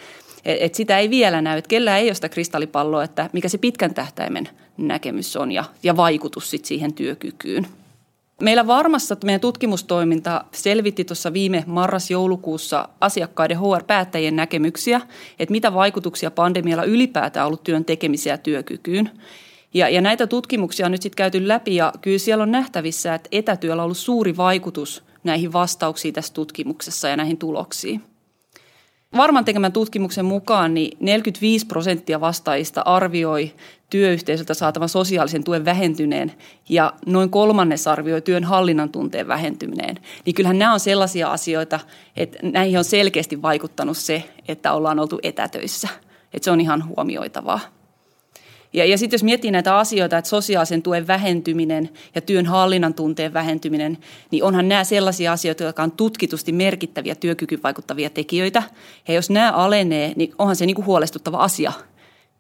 Et 0.46 0.76
sitä 0.76 1.00
ei 1.00 1.10
vielä 1.10 1.42
näy, 1.42 1.58
että 1.58 1.70
kellään 1.70 2.00
ei 2.00 2.08
ole 2.08 2.14
sitä 2.14 2.30
kristallipalloa, 2.30 3.04
että 3.04 3.30
mikä 3.34 3.50
se 3.50 3.58
pitkän 3.58 3.94
tähtäimen 3.94 4.50
näkemys 4.78 5.38
on 5.38 5.52
ja, 5.52 5.64
ja 5.84 5.98
vaikutus 5.98 6.50
sit 6.50 6.66
siihen 6.66 6.94
työkykyyn. 6.94 7.68
Meillä 8.42 8.68
varmassa 8.68 9.18
meidän 9.24 9.42
tutkimustoiminta 9.42 10.46
selvitti 10.52 11.06
tuossa 11.06 11.34
viime 11.34 11.64
marras-joulukuussa 11.68 12.90
asiakkaiden 13.02 13.60
HR-päättäjien 13.60 14.36
näkemyksiä, 14.36 15.02
että 15.40 15.52
mitä 15.52 15.74
vaikutuksia 15.74 16.32
pandemialla 16.32 16.84
ylipäätään 16.84 17.48
ollut 17.48 17.64
työn 17.64 17.86
tekemiseen 17.86 18.34
ja 18.34 18.38
työkykyyn. 18.38 19.10
Ja, 19.74 19.90
ja 19.90 20.02
näitä 20.02 20.28
tutkimuksia 20.28 20.86
on 20.86 20.92
nyt 20.92 21.02
sitten 21.02 21.18
käyty 21.18 21.48
läpi 21.48 21.76
ja 21.76 21.94
kyllä 22.02 22.18
siellä 22.18 22.42
on 22.42 22.52
nähtävissä, 22.52 23.16
että 23.16 23.30
etätyöllä 23.32 23.82
on 23.82 23.86
ollut 23.86 23.98
suuri 23.98 24.38
vaikutus 24.38 25.04
näihin 25.24 25.54
vastauksiin 25.54 26.14
tässä 26.14 26.34
tutkimuksessa 26.34 27.08
ja 27.08 27.18
näihin 27.18 27.38
tuloksiin. 27.38 28.15
Varman 29.18 29.46
tekemän 29.46 29.74
tutkimuksen 29.74 30.26
mukaan 30.26 30.74
niin 30.74 30.98
45 31.00 31.66
prosenttia 31.66 32.22
vastaajista 32.22 32.82
arvioi 32.82 33.54
työyhteisöltä 33.90 34.54
saatavan 34.54 34.90
sosiaalisen 34.90 35.44
tuen 35.44 35.66
vähentyneen 35.66 36.32
ja 36.70 36.94
noin 37.06 37.30
kolmannes 37.30 37.88
arvioi 37.88 38.22
työn 38.22 38.44
hallinnan 38.44 38.90
tunteen 38.90 39.28
vähentyminen. 39.28 40.00
Niin 40.26 40.34
kyllähän 40.34 40.60
nämä 40.60 40.74
on 40.74 40.80
sellaisia 40.80 41.32
asioita, 41.32 41.80
että 42.16 42.38
näihin 42.44 42.78
on 42.78 42.84
selkeästi 42.84 43.42
vaikuttanut 43.42 43.98
se, 43.98 44.24
että 44.48 44.74
ollaan 44.74 45.00
oltu 45.00 45.20
etätöissä. 45.24 45.88
Että 46.34 46.46
se 46.46 46.52
on 46.52 46.62
ihan 46.62 46.88
huomioitavaa. 46.88 47.60
Ja, 48.76 48.86
ja 48.86 48.98
sitten 48.98 49.16
jos 49.16 49.24
miettii 49.24 49.52
näitä 49.52 49.78
asioita, 49.78 50.18
että 50.18 50.30
sosiaalisen 50.30 50.82
tuen 50.82 51.08
vähentyminen 51.08 51.90
ja 52.16 52.22
työn 52.22 52.46
hallinnan 52.46 52.94
tunteen 52.94 53.34
vähentyminen, 53.34 53.98
niin 54.32 54.44
onhan 54.44 54.68
nämä 54.68 54.84
sellaisia 54.84 55.32
asioita, 55.32 55.64
jotka 55.64 55.84
on 55.84 55.92
tutkitusti 55.92 56.52
merkittäviä 56.52 57.16
työkykyyn 57.16 57.64
vaikuttavia 57.64 58.10
tekijöitä. 58.10 58.64
Ja 59.08 59.14
jos 59.14 59.30
nämä 59.30 59.52
alenee, 59.52 60.14
niin 60.16 60.34
onhan 60.38 60.56
se 60.56 60.66
niin 60.66 60.76
kuin 60.76 60.86
huolestuttava 60.86 61.38
asia, 61.38 61.72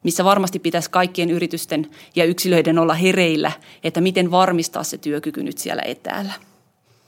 missä 0.03 0.23
varmasti 0.23 0.59
pitäisi 0.59 0.89
kaikkien 0.89 1.29
yritysten 1.29 1.87
ja 2.15 2.25
yksilöiden 2.25 2.79
olla 2.79 2.93
hereillä, 2.93 3.51
että 3.83 4.01
miten 4.01 4.31
varmistaa 4.31 4.83
se 4.83 4.97
työkyky 4.97 5.43
nyt 5.43 5.57
siellä 5.57 5.81
etäällä. 5.85 6.33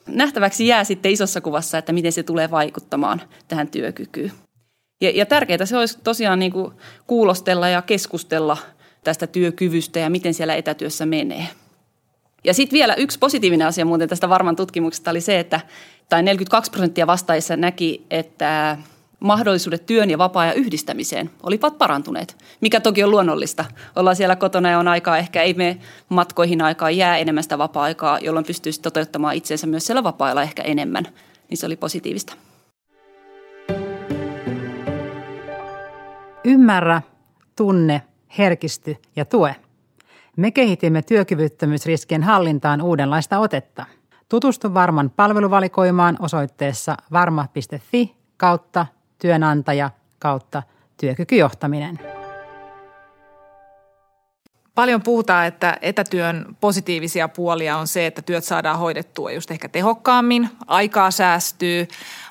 Nähtäväksi 0.08 0.68
jää 0.68 0.84
sitten 0.84 1.12
isossa 1.12 1.42
kuvassa, 1.42 1.78
että 1.78 1.94
miten 1.94 2.12
se 2.12 2.24
tulee 2.24 2.52
vaikuttamaan 2.52 3.22
tähän 3.48 3.68
työkykyyn. 3.68 4.32
Ja, 5.02 5.10
ja 5.10 5.26
tärkeää 5.26 5.66
se 5.66 5.78
olisi 5.78 6.00
tosiaan 6.04 6.40
niin 6.40 6.52
kuin 6.52 6.74
kuulostella 7.08 7.70
ja 7.70 7.82
keskustella– 7.82 8.58
tästä 9.04 9.28
työkyvystä 9.28 10.00
ja 10.00 10.10
miten 10.10 10.34
siellä 10.34 10.56
etätyössä 10.56 11.06
menee. 11.06 11.48
Ja 12.44 12.54
sitten 12.54 12.78
vielä 12.78 12.96
yksi 12.96 13.20
positiivinen 13.20 13.68
asia 13.68 13.86
muuten 13.86 14.10
tästä 14.10 14.30
varman 14.30 14.56
tutkimuksesta 14.56 15.12
oli 15.12 15.22
se, 15.22 15.40
että 15.40 15.60
tai 16.10 16.24
42 16.24 16.72
prosenttia 16.72 17.08
vastaajissa 17.08 17.58
näki, 17.58 18.06
että 18.12 18.78
mahdollisuudet 19.20 19.86
työn 19.86 20.10
ja 20.10 20.18
vapaa-ajan 20.18 20.56
yhdistämiseen 20.56 21.30
olivat 21.44 21.78
parantuneet, 21.78 22.38
mikä 22.62 22.80
toki 22.80 23.04
on 23.04 23.12
luonnollista. 23.12 23.66
Ollaan 23.96 24.16
siellä 24.16 24.36
kotona 24.36 24.70
ja 24.70 24.80
on 24.80 24.88
aikaa, 24.88 25.18
ehkä 25.18 25.42
ei 25.42 25.54
me 25.54 25.78
matkoihin 26.10 26.62
aikaa 26.62 26.92
jää 26.92 27.18
enemmän 27.18 27.44
sitä 27.44 27.58
vapaa-aikaa, 27.58 28.20
jolloin 28.20 28.46
pystyisi 28.46 28.82
toteuttamaan 28.82 29.36
itsensä 29.36 29.68
myös 29.68 29.86
siellä 29.86 30.04
vapaa 30.04 30.42
ehkä 30.42 30.62
enemmän. 30.64 31.08
Niin 31.50 31.58
se 31.58 31.66
oli 31.66 31.76
positiivista. 31.76 32.34
Ymmärrä, 36.44 37.02
tunne 37.56 38.02
herkisty 38.38 38.96
ja 39.16 39.26
tue. 39.26 39.56
Me 40.36 40.52
kehitimme 40.52 41.02
työkyvyttömyysriskien 41.02 42.24
hallintaan 42.24 42.82
uudenlaista 42.82 43.40
otetta. 43.40 43.86
Tutustu 44.30 44.74
Varman 44.74 45.10
palveluvalikoimaan 45.10 46.18
osoitteessa 46.20 46.98
varma.fi 47.12 48.16
kautta 48.38 48.86
työnantaja 49.20 49.90
kautta 50.20 50.64
työkykyjohtaminen. 51.00 52.17
Paljon 54.78 55.02
puhutaan, 55.02 55.46
että 55.48 55.78
etätyön 55.82 56.46
positiivisia 56.60 57.28
puolia 57.28 57.78
on 57.78 57.88
se, 57.88 58.06
että 58.06 58.22
työt 58.22 58.44
saadaan 58.44 58.80
hoidettua 58.80 59.32
just 59.32 59.52
ehkä 59.52 59.70
tehokkaammin, 59.70 60.50
aikaa 60.68 61.12
säästyy, 61.12 61.88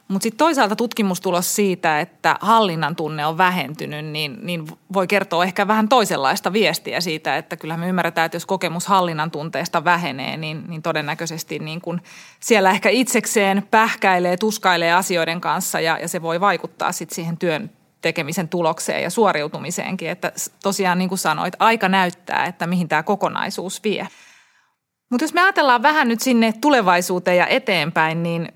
mutta 0.08 0.22
sitten 0.22 0.38
toisaalta 0.38 0.76
tutkimustulos 0.76 1.56
siitä, 1.56 2.00
että 2.00 2.36
hallinnan 2.40 2.96
tunne 2.96 3.26
on 3.26 3.38
vähentynyt, 3.38 4.04
niin, 4.04 4.38
niin 4.42 4.66
voi 4.92 5.06
kertoa 5.06 5.44
ehkä 5.44 5.68
vähän 5.68 5.88
toisenlaista 5.88 6.52
viestiä 6.52 7.00
siitä, 7.00 7.36
että 7.36 7.56
kyllä 7.56 7.76
me 7.76 7.88
ymmärretään, 7.88 8.26
että 8.26 8.36
jos 8.36 8.46
kokemus 8.46 8.86
hallinnan 8.86 9.30
tunteesta 9.30 9.84
vähenee, 9.84 10.36
niin, 10.36 10.64
niin 10.68 10.82
todennäköisesti 10.82 11.58
niin 11.58 11.80
kun 11.80 12.00
siellä 12.40 12.70
ehkä 12.70 12.88
itsekseen 12.88 13.68
pähkäilee, 13.70 14.36
tuskailee 14.36 14.92
asioiden 14.92 15.40
kanssa 15.40 15.80
ja, 15.80 15.98
ja 15.98 16.08
se 16.08 16.22
voi 16.22 16.40
vaikuttaa 16.40 16.92
sitten 16.92 17.14
siihen 17.14 17.36
työn 17.36 17.70
tekemisen 18.00 18.48
tulokseen 18.48 19.02
ja 19.02 19.10
suoriutumiseenkin. 19.10 20.10
Että 20.10 20.32
tosiaan 20.62 20.98
niin 20.98 21.08
kuin 21.08 21.18
sanoit, 21.18 21.54
aika 21.58 21.88
näyttää, 21.88 22.44
että 22.44 22.66
mihin 22.66 22.88
tämä 22.88 23.02
kokonaisuus 23.02 23.84
vie. 23.84 24.08
Mutta 25.10 25.24
jos 25.24 25.34
me 25.34 25.40
ajatellaan 25.40 25.82
vähän 25.82 26.08
nyt 26.08 26.20
sinne 26.20 26.52
tulevaisuuteen 26.60 27.36
ja 27.36 27.46
eteenpäin, 27.46 28.22
niin, 28.22 28.48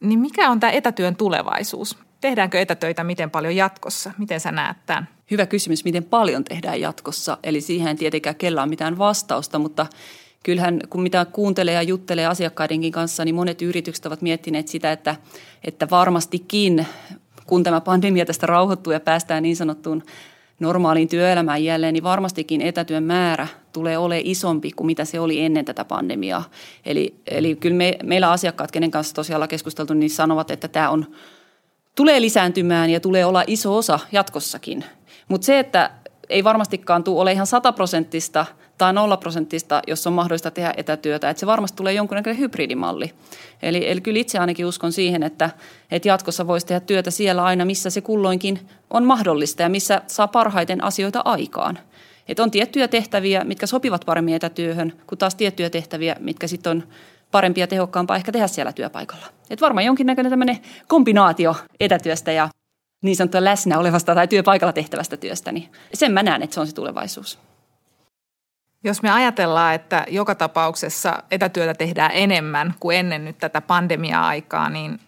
niin 0.00 0.18
mikä 0.18 0.50
on 0.50 0.60
tämä 0.60 0.70
etätyön 0.70 1.16
tulevaisuus? 1.16 1.98
Tehdäänkö 2.20 2.60
etätöitä 2.60 3.04
miten 3.04 3.30
paljon 3.30 3.56
jatkossa? 3.56 4.12
Miten 4.18 4.40
sä 4.40 4.52
näet 4.52 4.76
tämän? 4.86 5.08
Hyvä 5.30 5.46
kysymys, 5.46 5.84
miten 5.84 6.04
paljon 6.04 6.44
tehdään 6.44 6.80
jatkossa. 6.80 7.38
Eli 7.42 7.60
siihen 7.60 7.88
ei 7.88 7.94
tietenkään 7.94 8.36
kellään 8.36 8.68
mitään 8.68 8.98
vastausta, 8.98 9.58
mutta 9.58 9.86
kyllähän 10.42 10.80
kun 10.90 11.02
mitä 11.02 11.24
kuuntelee 11.24 11.74
ja 11.74 11.82
juttelee 11.82 12.26
asiakkaidenkin 12.26 12.92
kanssa, 12.92 13.24
niin 13.24 13.34
monet 13.34 13.62
yritykset 13.62 14.06
ovat 14.06 14.22
miettineet 14.22 14.68
sitä, 14.68 14.92
että, 14.92 15.16
että 15.64 15.90
varmastikin 15.90 16.86
kun 17.52 17.62
tämä 17.62 17.80
pandemia 17.80 18.26
tästä 18.26 18.46
rauhoittuu 18.46 18.92
ja 18.92 19.00
päästään 19.00 19.42
niin 19.42 19.56
sanottuun 19.56 20.02
normaaliin 20.60 21.08
työelämään 21.08 21.64
jälleen, 21.64 21.94
niin 21.94 22.04
varmastikin 22.04 22.60
etätyön 22.60 23.02
määrä 23.02 23.48
tulee 23.72 23.98
olemaan 23.98 24.26
isompi 24.26 24.70
kuin 24.70 24.86
mitä 24.86 25.04
se 25.04 25.20
oli 25.20 25.40
ennen 25.40 25.64
tätä 25.64 25.84
pandemiaa. 25.84 26.44
Eli, 26.86 27.14
eli 27.26 27.56
kyllä 27.56 27.76
me, 27.76 27.98
meillä 28.02 28.30
asiakkaat, 28.30 28.70
kenen 28.70 28.90
kanssa 28.90 29.14
tosiaan 29.14 29.48
keskusteltu, 29.48 29.94
niin 29.94 30.10
sanovat, 30.10 30.50
että 30.50 30.68
tämä 30.68 30.90
on, 30.90 31.06
tulee 31.94 32.20
lisääntymään 32.20 32.90
ja 32.90 33.00
tulee 33.00 33.24
olla 33.24 33.44
iso 33.46 33.76
osa 33.76 33.98
jatkossakin. 34.12 34.84
Mutta 35.28 35.44
se, 35.44 35.58
että 35.58 35.90
ei 36.28 36.44
varmastikaan 36.44 37.04
tule 37.04 37.20
ole 37.20 37.32
ihan 37.32 37.46
sataprosenttista 37.46 38.46
tai 38.78 38.92
nolla 38.92 39.16
prosenttista, 39.16 39.82
jos 39.86 40.06
on 40.06 40.12
mahdollista 40.12 40.50
tehdä 40.50 40.74
etätyötä. 40.76 41.30
Että 41.30 41.40
se 41.40 41.46
varmasti 41.46 41.76
tulee 41.76 41.92
jonkunnäköinen 41.92 42.40
hybridimalli. 42.40 43.12
Eli, 43.62 43.90
eli 43.90 44.00
kyllä 44.00 44.18
itse 44.18 44.38
ainakin 44.38 44.66
uskon 44.66 44.92
siihen, 44.92 45.22
että, 45.22 45.50
että 45.90 46.08
jatkossa 46.08 46.46
voisi 46.46 46.66
tehdä 46.66 46.80
työtä 46.80 47.10
siellä 47.10 47.44
aina, 47.44 47.64
missä 47.64 47.90
se 47.90 48.00
kulloinkin 48.00 48.68
on 48.90 49.04
mahdollista 49.04 49.62
ja 49.62 49.68
missä 49.68 50.02
saa 50.06 50.28
parhaiten 50.28 50.84
asioita 50.84 51.22
aikaan. 51.24 51.78
Että 52.28 52.42
on 52.42 52.50
tiettyjä 52.50 52.88
tehtäviä, 52.88 53.44
mitkä 53.44 53.66
sopivat 53.66 54.02
paremmin 54.06 54.34
etätyöhön, 54.34 54.92
kuin 55.06 55.18
taas 55.18 55.34
tiettyjä 55.34 55.70
tehtäviä, 55.70 56.16
mitkä 56.20 56.46
sitten 56.46 56.70
on 56.70 56.82
parempia 57.30 57.62
ja 57.62 57.68
tehokkaampaa 57.68 58.16
ehkä 58.16 58.32
tehdä 58.32 58.46
siellä 58.46 58.72
työpaikalla. 58.72 59.26
Et 59.50 59.60
varmaan 59.60 59.84
jonkinnäköinen 59.84 60.30
tämmöinen 60.30 60.58
kombinaatio 60.88 61.56
etätyöstä 61.80 62.32
ja 62.32 62.48
niin 63.02 63.16
sanottua 63.16 63.44
läsnä 63.44 63.78
olevasta 63.78 64.14
tai 64.14 64.28
työpaikalla 64.28 64.72
tehtävästä 64.72 65.16
työstä, 65.16 65.52
niin 65.52 65.68
sen 65.94 66.12
mä 66.12 66.22
näen, 66.22 66.42
että 66.42 66.54
se 66.54 66.60
on 66.60 66.66
se 66.66 66.74
tulevaisuus. 66.74 67.38
Jos 68.84 69.02
me 69.02 69.10
ajatellaan, 69.10 69.74
että 69.74 70.04
joka 70.08 70.34
tapauksessa 70.34 71.22
etätyötä 71.30 71.74
tehdään 71.74 72.10
enemmän 72.14 72.74
kuin 72.80 72.96
ennen 72.96 73.24
nyt 73.24 73.38
tätä 73.38 73.60
pandemia-aikaa, 73.60 74.68
niin, 74.70 75.00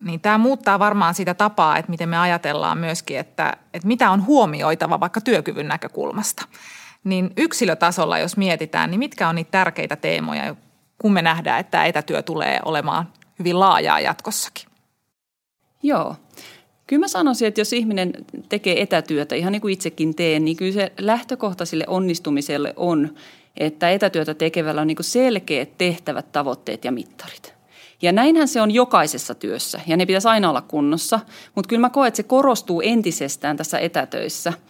niin 0.00 0.20
tämä 0.20 0.38
muuttaa 0.38 0.78
varmaan 0.78 1.14
sitä 1.14 1.34
tapaa, 1.34 1.76
että 1.76 1.90
miten 1.90 2.08
me 2.08 2.18
ajatellaan 2.18 2.78
myöskin, 2.78 3.18
että, 3.18 3.56
että 3.74 3.88
mitä 3.88 4.10
on 4.10 4.26
huomioitava 4.26 5.00
vaikka 5.00 5.20
työkyvyn 5.20 5.68
näkökulmasta. 5.68 6.44
Niin 7.04 7.32
yksilötasolla, 7.36 8.18
jos 8.18 8.36
mietitään, 8.36 8.90
niin 8.90 8.98
mitkä 8.98 9.28
on 9.28 9.34
niitä 9.34 9.50
tärkeitä 9.50 9.96
teemoja, 9.96 10.54
kun 10.98 11.12
me 11.12 11.22
nähdään, 11.22 11.60
että 11.60 11.84
etätyö 11.84 12.22
tulee 12.22 12.60
olemaan 12.64 13.08
hyvin 13.38 13.60
laajaa 13.60 14.00
jatkossakin? 14.00 14.68
Joo. 15.82 16.16
Kyllä 16.90 17.00
mä 17.00 17.08
sanoisin, 17.08 17.48
että 17.48 17.60
jos 17.60 17.72
ihminen 17.72 18.12
tekee 18.48 18.82
etätyötä, 18.82 19.34
ihan 19.34 19.52
niin 19.52 19.60
kuin 19.60 19.72
itsekin 19.72 20.14
teen, 20.14 20.44
niin 20.44 20.56
kyllä 20.56 20.72
se 20.72 20.92
lähtökohta 20.98 21.64
sille 21.64 21.84
onnistumiselle 21.86 22.74
on, 22.76 23.14
että 23.56 23.90
etätyötä 23.90 24.34
tekevällä 24.34 24.80
on 24.80 24.86
niin 24.86 24.96
selkeät 25.00 25.78
tehtävät, 25.78 26.32
tavoitteet 26.32 26.84
ja 26.84 26.92
mittarit. 26.92 27.54
Ja 28.02 28.12
näinhän 28.12 28.48
se 28.48 28.60
on 28.60 28.70
jokaisessa 28.70 29.34
työssä 29.34 29.80
ja 29.86 29.96
ne 29.96 30.06
pitäisi 30.06 30.28
aina 30.28 30.50
olla 30.50 30.60
kunnossa, 30.60 31.20
mutta 31.54 31.68
kyllä 31.68 31.80
mä 31.80 31.90
koen, 31.90 32.08
että 32.08 32.16
se 32.16 32.22
korostuu 32.22 32.80
entisestään 32.80 33.56
tässä 33.56 33.78
etätöissä– 33.78 34.52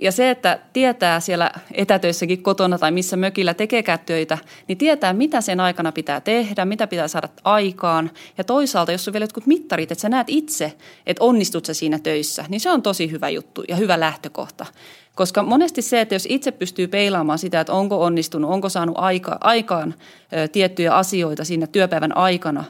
ja 0.00 0.12
se, 0.12 0.30
että 0.30 0.58
tietää 0.72 1.20
siellä 1.20 1.50
etätöissäkin 1.74 2.42
kotona 2.42 2.78
tai 2.78 2.90
missä 2.90 3.16
mökillä 3.16 3.54
tekeekään 3.54 3.98
töitä, 4.06 4.38
niin 4.68 4.78
tietää, 4.78 5.12
mitä 5.12 5.40
sen 5.40 5.60
aikana 5.60 5.92
pitää 5.92 6.20
tehdä, 6.20 6.64
mitä 6.64 6.86
pitää 6.86 7.08
saada 7.08 7.28
aikaan. 7.44 8.10
Ja 8.38 8.44
toisaalta, 8.44 8.92
jos 8.92 9.08
on 9.08 9.12
vielä 9.12 9.24
jotkut 9.24 9.46
mittarit, 9.46 9.92
että 9.92 10.02
sä 10.02 10.08
näet 10.08 10.26
itse, 10.30 10.72
että 11.06 11.24
onnistut 11.24 11.64
sä 11.64 11.74
siinä 11.74 11.98
töissä, 11.98 12.44
niin 12.48 12.60
se 12.60 12.70
on 12.70 12.82
tosi 12.82 13.10
hyvä 13.10 13.28
juttu 13.28 13.64
ja 13.68 13.76
hyvä 13.76 14.00
lähtökohta. 14.00 14.66
Koska 15.14 15.42
monesti 15.42 15.82
se, 15.82 16.00
että 16.00 16.14
jos 16.14 16.26
itse 16.30 16.52
pystyy 16.52 16.88
peilaamaan 16.88 17.38
sitä, 17.38 17.60
että 17.60 17.72
onko 17.72 18.04
onnistunut, 18.04 18.50
onko 18.50 18.68
saanut 18.68 18.96
aika, 18.98 19.38
aikaan 19.40 19.94
ö, 20.32 20.48
tiettyjä 20.48 20.94
asioita 20.94 21.44
siinä 21.44 21.66
työpäivän 21.66 22.16
aikana, 22.16 22.64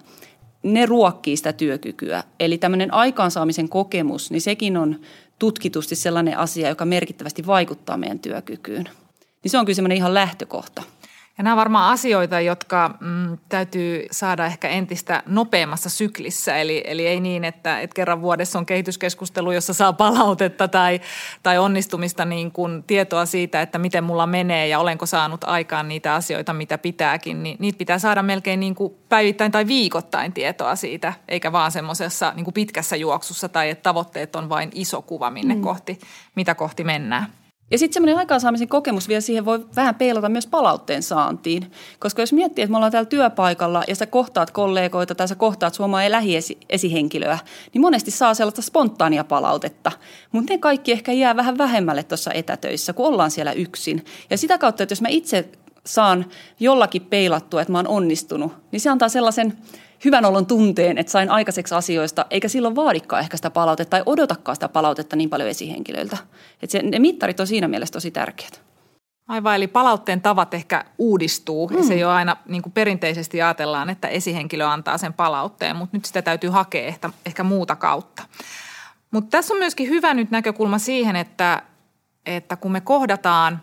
ne 0.63 0.87
ruokkii 0.87 1.37
sitä 1.37 1.53
työkykyä. 1.53 2.23
Eli 2.41 2.59
tämmöinen 2.59 2.95
aikaansaamisen 2.95 3.69
kokemus, 3.69 4.31
niin 4.31 4.41
sekin 4.41 4.77
on 4.77 5.01
tutkitusti 5.39 5.97
sellainen 5.97 6.39
asia, 6.39 6.69
joka 6.69 6.85
merkittävästi 6.85 7.47
vaikuttaa 7.47 7.97
meidän 7.97 8.19
työkykyyn. 8.19 8.89
Niin 9.43 9.51
se 9.51 9.59
on 9.59 9.65
kyllä 9.65 9.77
semmoinen 9.77 9.99
ihan 9.99 10.15
lähtökohta. 10.15 10.83
Ja 11.39 11.45
nämä 11.45 11.55
on 11.55 11.59
varmaan 11.59 11.93
asioita, 11.93 12.41
jotka 12.41 12.95
mm, 13.01 13.39
täytyy 13.49 14.07
saada 14.11 14.47
ehkä 14.47 14.69
entistä 14.69 15.23
nopeammassa 15.27 15.91
syklissä. 15.91 16.57
Eli, 16.57 16.83
eli 16.87 17.07
ei 17.07 17.21
niin, 17.21 17.45
että, 17.45 17.81
että 17.81 17.95
kerran 17.95 18.23
vuodessa 18.23 18.59
on 18.59 18.67
kehityskeskustelu, 18.67 19.53
jossa 19.53 19.75
saa 19.75 19.93
palautetta 19.93 20.69
tai, 20.69 21.01
tai 21.43 21.59
onnistumista 21.59 22.25
niin 22.25 22.53
kuin 22.53 22.83
tietoa 22.83 23.27
siitä, 23.27 23.63
että 23.63 23.79
miten 23.79 24.05
mulla 24.05 24.27
menee 24.27 24.69
ja 24.69 24.79
olenko 24.79 25.07
saanut 25.07 25.45
aikaan 25.45 25.89
niitä 25.89 26.15
asioita, 26.15 26.53
mitä 26.53 26.79
pitääkin. 26.79 27.43
Niin 27.43 27.57
niitä 27.61 27.79
pitää 27.79 27.99
saada 27.99 28.23
melkein 28.23 28.61
niin 28.61 28.75
kuin 28.75 28.95
päivittäin 29.09 29.53
tai 29.53 29.67
viikoittain 29.67 30.33
tietoa 30.33 30.77
siitä, 30.77 31.13
eikä 31.29 31.53
vaan 31.53 31.73
semmoisessa 31.73 32.33
niin 32.37 32.53
pitkässä 32.55 32.97
juoksussa 32.97 33.49
tai 33.49 33.71
että 33.71 33.83
tavoitteet 33.83 34.37
on 34.37 34.49
vain 34.49 34.71
iso 34.75 35.03
kuva, 35.03 35.31
minne 35.31 35.55
mm. 35.55 35.61
kohti, 35.61 35.99
mitä 36.35 36.55
kohti 36.55 36.85
mennään. 36.85 37.27
Ja 37.71 37.79
sitten 37.79 37.95
semmoinen 37.95 38.19
aikaansaamisen 38.19 38.69
kokemus 38.69 39.09
vielä 39.09 39.21
siihen 39.21 39.45
voi 39.45 39.67
vähän 39.77 39.95
peilata 39.95 40.29
myös 40.29 40.47
palautteen 40.47 41.03
saantiin. 41.03 41.73
Koska 41.99 42.23
jos 42.23 42.33
miettii, 42.33 42.63
että 42.63 42.71
me 42.71 42.77
ollaan 42.77 42.93
täällä 42.93 43.09
työpaikalla 43.09 43.83
ja 43.89 43.97
sä 43.97 44.07
kohtaat 44.07 44.51
kollegoita 44.51 45.15
tai 45.15 45.29
sä 45.29 45.35
kohtaat 45.35 45.75
suomaa 45.75 46.11
lähiesihenkilöä, 46.11 47.39
niin 47.73 47.81
monesti 47.81 48.11
saa 48.11 48.35
sellaista 48.35 48.63
spontaania 48.63 49.25
palautetta. 49.25 49.93
Mutta 50.33 50.53
ne 50.53 50.59
kaikki 50.59 50.93
ehkä 50.93 51.13
jää 51.13 51.37
vähän 51.37 51.59
vähemmälle 51.59 52.03
tuossa 52.03 52.33
etätöissä, 52.33 52.93
kun 52.93 53.07
ollaan 53.07 53.31
siellä 53.31 53.53
yksin. 53.53 54.05
Ja 54.31 54.39
sitä 54.39 54.59
kautta, 54.59 54.83
että 54.83 54.93
jos 54.93 55.03
mä 55.03 55.09
itse 55.09 55.49
saan 55.87 56.27
jollakin 56.61 57.03
peilattua, 57.03 57.61
että 57.61 57.73
mä 57.73 57.79
oon 57.79 57.89
onnistunut, 57.89 58.53
niin 58.73 58.81
se 58.81 58.91
antaa 58.91 59.09
sellaisen 59.09 59.59
hyvän 60.05 60.25
olon 60.25 60.47
tunteen, 60.47 60.99
että 60.99 61.13
sain 61.13 61.31
aikaiseksi 61.31 61.75
asioista, 61.75 62.27
eikä 62.31 62.49
silloin 62.49 62.77
vaadikaan 62.77 63.23
ehkä 63.23 63.37
sitä 63.37 63.51
palautetta 63.51 63.91
tai 63.91 64.03
odotakaan 64.07 64.57
sitä 64.57 64.69
palautetta 64.69 65.17
niin 65.17 65.31
paljon 65.31 65.49
esihenkilöiltä. 65.49 66.17
Että 66.63 66.73
se, 66.73 66.83
ne 66.83 66.99
mittarit 66.99 67.41
on 67.41 67.47
siinä 67.47 67.69
mielessä 67.69 67.93
tosi 67.93 68.11
tärkeät. 68.11 68.69
Aivan, 69.29 69.57
eli 69.57 69.67
palautteen 69.67 70.21
tavat 70.21 70.55
ehkä 70.55 70.85
uudistuu. 70.99 71.69
Mm. 71.69 71.77
Ja 71.77 71.85
se 71.85 71.95
ei 71.95 72.05
ole 72.05 72.13
aina, 72.13 72.37
niin 72.47 72.63
kuin 72.63 72.73
perinteisesti 72.73 73.43
ajatellaan, 73.43 73.91
että 73.91 74.09
esihenkilö 74.09 74.67
antaa 74.67 74.99
sen 74.99 75.13
palautteen, 75.13 75.77
mutta 75.77 75.97
nyt 75.97 76.05
sitä 76.05 76.23
täytyy 76.23 76.51
hakea 76.51 76.87
ehkä, 76.87 77.11
ehkä 77.27 77.43
muuta 77.43 77.77
kautta. 77.77 78.23
Mutta 79.11 79.31
tässä 79.31 79.55
on 79.55 79.59
myöskin 79.59 79.89
hyvä 79.89 80.15
nyt 80.15 80.31
näkökulma 80.31 80.79
siihen, 80.79 81.17
että, 81.17 81.63
että 82.27 82.57
kun 82.57 82.73
me 82.73 82.81
kohdataan 82.81 83.63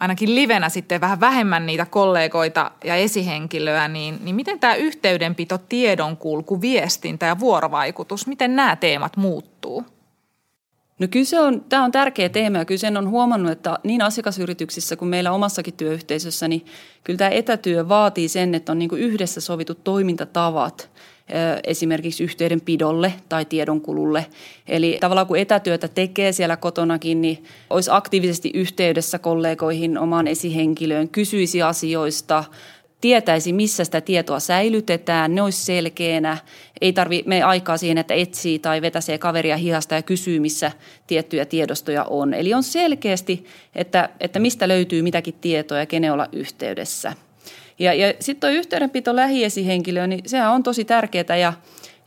ainakin 0.00 0.34
livenä 0.34 0.68
sitten 0.68 1.00
vähän 1.00 1.20
vähemmän 1.20 1.66
niitä 1.66 1.86
kollegoita 1.86 2.70
ja 2.84 2.96
esihenkilöä, 2.96 3.88
niin, 3.88 4.18
niin 4.22 4.36
miten 4.36 4.60
tämä 4.60 4.74
yhteydenpito, 4.74 5.58
tiedonkulku, 5.58 6.60
viestintä 6.60 7.26
ja 7.26 7.38
vuorovaikutus, 7.38 8.26
miten 8.26 8.56
nämä 8.56 8.76
teemat 8.76 9.16
muuttuu? 9.16 9.84
No 10.98 11.08
kyllä 11.10 11.24
se 11.24 11.40
on, 11.40 11.64
tämä 11.68 11.84
on 11.84 11.92
tärkeä 11.92 12.28
teema 12.28 12.58
ja 12.58 12.64
kyllä 12.64 12.78
sen 12.78 12.96
on 12.96 13.10
huomannut, 13.10 13.52
että 13.52 13.78
niin 13.84 14.02
asiakasyrityksissä 14.02 14.96
kuin 14.96 15.08
meillä 15.08 15.32
omassakin 15.32 15.74
työyhteisössä, 15.74 16.48
niin 16.48 16.66
kyllä 17.04 17.16
tämä 17.16 17.30
etätyö 17.30 17.88
vaatii 17.88 18.28
sen, 18.28 18.54
että 18.54 18.72
on 18.72 18.78
niin 18.78 18.90
yhdessä 18.96 19.40
sovitut 19.40 19.84
toimintatavat 19.84 20.90
esimerkiksi 21.64 22.24
yhteydenpidolle 22.24 23.12
tai 23.28 23.44
tiedonkululle. 23.44 24.26
Eli 24.68 24.98
tavallaan 25.00 25.26
kun 25.26 25.38
etätyötä 25.38 25.88
tekee 25.88 26.32
siellä 26.32 26.56
kotonakin, 26.56 27.20
niin 27.20 27.44
olisi 27.70 27.90
aktiivisesti 27.92 28.50
yhteydessä 28.54 29.18
kollegoihin, 29.18 29.98
omaan 29.98 30.26
esihenkilöön, 30.26 31.08
kysyisi 31.08 31.62
asioista, 31.62 32.44
tietäisi, 33.00 33.52
missä 33.52 33.84
sitä 33.84 34.00
tietoa 34.00 34.40
säilytetään, 34.40 35.34
ne 35.34 35.42
olisi 35.42 35.64
selkeänä. 35.64 36.38
Ei 36.80 36.92
tarvitse 36.92 37.28
me 37.28 37.42
aikaa 37.42 37.76
siihen, 37.76 37.98
että 37.98 38.14
etsii 38.14 38.58
tai 38.58 38.82
vetäsee 38.82 39.18
kaveria 39.18 39.56
hihasta 39.56 39.94
ja 39.94 40.02
kysyy, 40.02 40.40
missä 40.40 40.72
tiettyjä 41.06 41.44
tiedostoja 41.44 42.04
on. 42.04 42.34
Eli 42.34 42.54
on 42.54 42.62
selkeästi, 42.62 43.44
että, 43.74 44.08
että 44.20 44.38
mistä 44.38 44.68
löytyy 44.68 45.02
mitäkin 45.02 45.34
tietoa 45.40 45.78
ja 45.78 45.86
kenen 45.86 46.12
olla 46.12 46.28
yhteydessä. 46.32 47.12
Ja, 47.78 47.94
ja 47.94 48.14
sitten 48.20 48.50
tuo 48.50 48.58
yhteydenpito 48.58 49.16
lähiesihenkilöön, 49.16 50.10
niin 50.10 50.22
sehän 50.26 50.52
on 50.52 50.62
tosi 50.62 50.84
tärkeää 50.84 51.36
ja, 51.40 51.52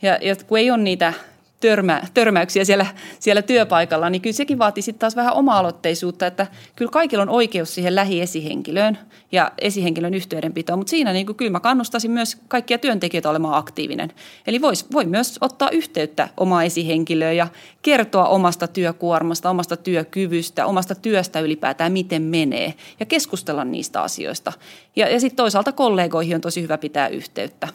ja, 0.02 0.18
ja 0.22 0.36
kun 0.46 0.58
ei 0.58 0.70
ole 0.70 0.82
niitä 0.82 1.12
törmä, 1.60 2.02
törmäyksiä 2.14 2.64
siellä, 2.64 2.86
siellä 3.18 3.42
työpaikalla, 3.42 4.10
niin 4.10 4.22
kyllä 4.22 4.36
sekin 4.36 4.58
vaatii 4.58 4.82
sitten 4.82 5.00
taas 5.00 5.16
vähän 5.16 5.34
oma-aloitteisuutta, 5.34 6.26
että 6.26 6.46
kyllä 6.76 6.90
kaikilla 6.90 7.22
on 7.22 7.28
oikeus 7.28 7.74
siihen 7.74 7.94
lähiesihenkilöön 7.94 8.98
ja 9.32 9.52
esihenkilön 9.60 10.14
yhteydenpitoon, 10.14 10.78
mutta 10.78 10.90
siinä 10.90 11.12
niin 11.12 11.26
kuin, 11.26 11.36
kyllä 11.36 11.50
mä 11.50 11.60
kannustaisin 11.60 12.10
myös 12.10 12.38
kaikkia 12.48 12.78
työntekijöitä 12.78 13.30
olemaan 13.30 13.54
aktiivinen. 13.54 14.12
Eli 14.46 14.60
vois, 14.60 14.92
voi 14.92 15.04
myös 15.04 15.38
ottaa 15.40 15.70
yhteyttä 15.70 16.28
omaa 16.36 16.62
esihenkilöön 16.62 17.36
ja 17.36 17.48
kertoa 17.82 18.28
omasta 18.28 18.68
työkuormasta, 18.68 19.50
omasta 19.50 19.76
työkyvystä, 19.76 20.66
omasta 20.66 20.94
työstä 20.94 21.40
ylipäätään, 21.40 21.92
miten 21.92 22.22
menee 22.22 22.74
ja 23.00 23.06
keskustella 23.06 23.64
niistä 23.64 24.02
asioista. 24.02 24.52
Ja, 24.96 25.08
ja 25.08 25.20
sitten 25.20 25.36
toisaalta 25.36 25.72
kollegoihin 25.72 26.34
on 26.34 26.40
tosi 26.40 26.62
hyvä 26.62 26.78
pitää 26.78 27.08
yhteyttä 27.08 27.68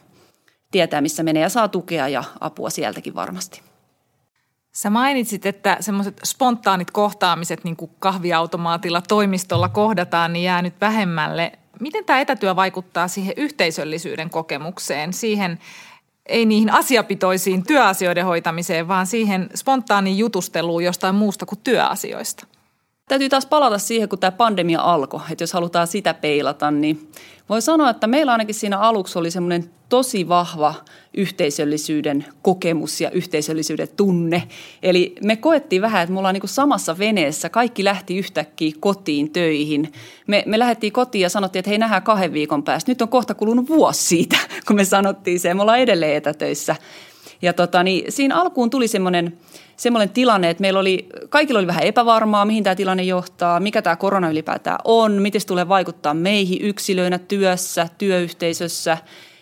tietää, 0.71 1.01
missä 1.01 1.23
menee 1.23 1.41
ja 1.41 1.49
saa 1.49 1.67
tukea 1.67 2.07
ja 2.07 2.23
apua 2.39 2.69
sieltäkin 2.69 3.15
varmasti. 3.15 3.61
Sä 4.75 4.89
mainitsit, 4.89 5.45
että 5.45 5.77
semmoiset 5.79 6.21
spontaanit 6.23 6.91
kohtaamiset, 6.91 7.63
niin 7.63 7.75
kuin 7.75 7.91
kahviautomaatilla, 7.99 9.01
toimistolla 9.01 9.69
kohdataan, 9.69 10.33
niin 10.33 10.43
jää 10.43 10.61
nyt 10.61 10.73
vähemmälle. 10.81 11.51
Miten 11.79 12.05
tämä 12.05 12.21
etätyö 12.21 12.55
vaikuttaa 12.55 13.07
siihen 13.07 13.33
yhteisöllisyyden 13.37 14.29
kokemukseen, 14.29 15.13
siihen 15.13 15.59
ei 16.25 16.45
niihin 16.45 16.73
asiapitoisiin 16.73 17.63
työasioiden 17.67 18.25
hoitamiseen, 18.25 18.87
vaan 18.87 19.07
siihen 19.07 19.49
spontaaniin 19.55 20.17
jutusteluun 20.17 20.83
jostain 20.83 21.15
muusta 21.15 21.45
kuin 21.45 21.59
työasioista? 21.63 22.47
Täytyy 23.07 23.29
taas 23.29 23.45
palata 23.45 23.77
siihen, 23.77 24.09
kun 24.09 24.19
tämä 24.19 24.31
pandemia 24.31 24.81
alkoi, 24.81 25.21
että 25.31 25.43
jos 25.43 25.53
halutaan 25.53 25.87
sitä 25.87 26.13
peilata, 26.13 26.71
niin 26.71 27.11
voi 27.49 27.61
sanoa, 27.61 27.89
että 27.89 28.07
meillä 28.07 28.31
ainakin 28.31 28.55
siinä 28.55 28.79
aluksi 28.79 29.19
oli 29.19 29.31
semmoinen 29.31 29.69
tosi 29.89 30.27
vahva 30.27 30.73
yhteisöllisyyden 31.17 32.25
kokemus 32.41 33.01
ja 33.01 33.11
yhteisöllisyyden 33.11 33.87
tunne. 33.97 34.43
Eli 34.83 35.15
me 35.23 35.35
koettiin 35.35 35.81
vähän, 35.81 36.03
että 36.03 36.13
me 36.13 36.19
ollaan 36.19 36.33
niin 36.33 36.47
samassa 36.47 36.97
veneessä. 36.97 37.49
Kaikki 37.49 37.83
lähti 37.83 38.17
yhtäkkiä 38.17 38.73
kotiin 38.79 39.31
töihin. 39.31 39.93
Me, 40.27 40.43
me 40.45 40.59
lähdettiin 40.59 40.93
kotiin 40.93 41.21
ja 41.21 41.29
sanottiin, 41.29 41.59
että 41.59 41.69
hei 41.69 41.77
nähdään 41.77 42.03
kahden 42.03 42.33
viikon 42.33 42.63
päästä. 42.63 42.91
Nyt 42.91 43.01
on 43.01 43.09
kohta 43.09 43.33
kulunut 43.33 43.67
vuosi 43.67 44.03
siitä, 44.03 44.37
kun 44.67 44.75
me 44.75 44.85
sanottiin 44.85 45.39
se. 45.39 45.53
Me 45.53 45.61
ollaan 45.61 45.79
edelleen 45.79 46.15
etätöissä. 46.15 46.75
Ja 47.41 47.53
tota, 47.53 47.83
niin 47.83 48.11
siinä 48.11 48.35
alkuun 48.35 48.69
tuli 48.69 48.87
semmoinen, 48.87 49.37
semmoinen 49.77 50.09
tilanne, 50.09 50.49
että 50.49 50.61
meillä 50.61 50.79
oli, 50.79 51.09
kaikilla 51.29 51.59
oli 51.59 51.67
vähän 51.67 51.83
epävarmaa, 51.83 52.45
mihin 52.45 52.63
tämä 52.63 52.75
tilanne 52.75 53.03
johtaa, 53.03 53.59
mikä 53.59 53.81
tämä 53.81 53.95
korona 53.95 54.29
ylipäätään 54.29 54.79
on, 54.83 55.11
miten 55.11 55.41
se 55.41 55.47
tulee 55.47 55.67
vaikuttaa 55.67 56.13
meihin 56.13 56.61
yksilöinä 56.61 57.19
työssä, 57.19 57.87
työyhteisössä. 57.97 58.97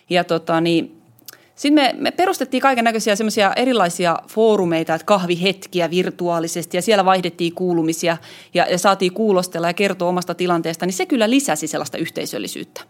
Ja 0.10 0.24
tota, 0.24 0.62
niin, 0.62 1.04
sitten 1.56 1.84
me, 1.84 1.96
me 1.98 2.12
perustettiin 2.12 2.62
kaiken 2.62 2.84
näköisiä 2.84 3.16
semmoisia 3.16 3.54
erilaisia 3.56 4.18
foorumeita, 4.28 4.96
että 4.96 5.06
kahvihetkiä 5.06 5.90
virtuaalisesti 5.90 6.78
ja 6.78 6.82
siellä 6.82 7.06
vaihdettiin 7.06 7.56
kuulumisia 7.56 8.18
ja, 8.54 8.66
ja 8.70 8.78
saatiin 8.78 9.14
kuulostella 9.14 9.68
ja 9.68 9.74
kertoa 9.74 10.10
omasta 10.10 10.36
tilanteesta, 10.36 10.86
niin 10.86 10.94
se 10.94 11.06
kyllä 11.06 11.30
lisäsi 11.30 11.68
sellaista 11.68 11.98
yhteisöllisyyttä. 11.98 12.82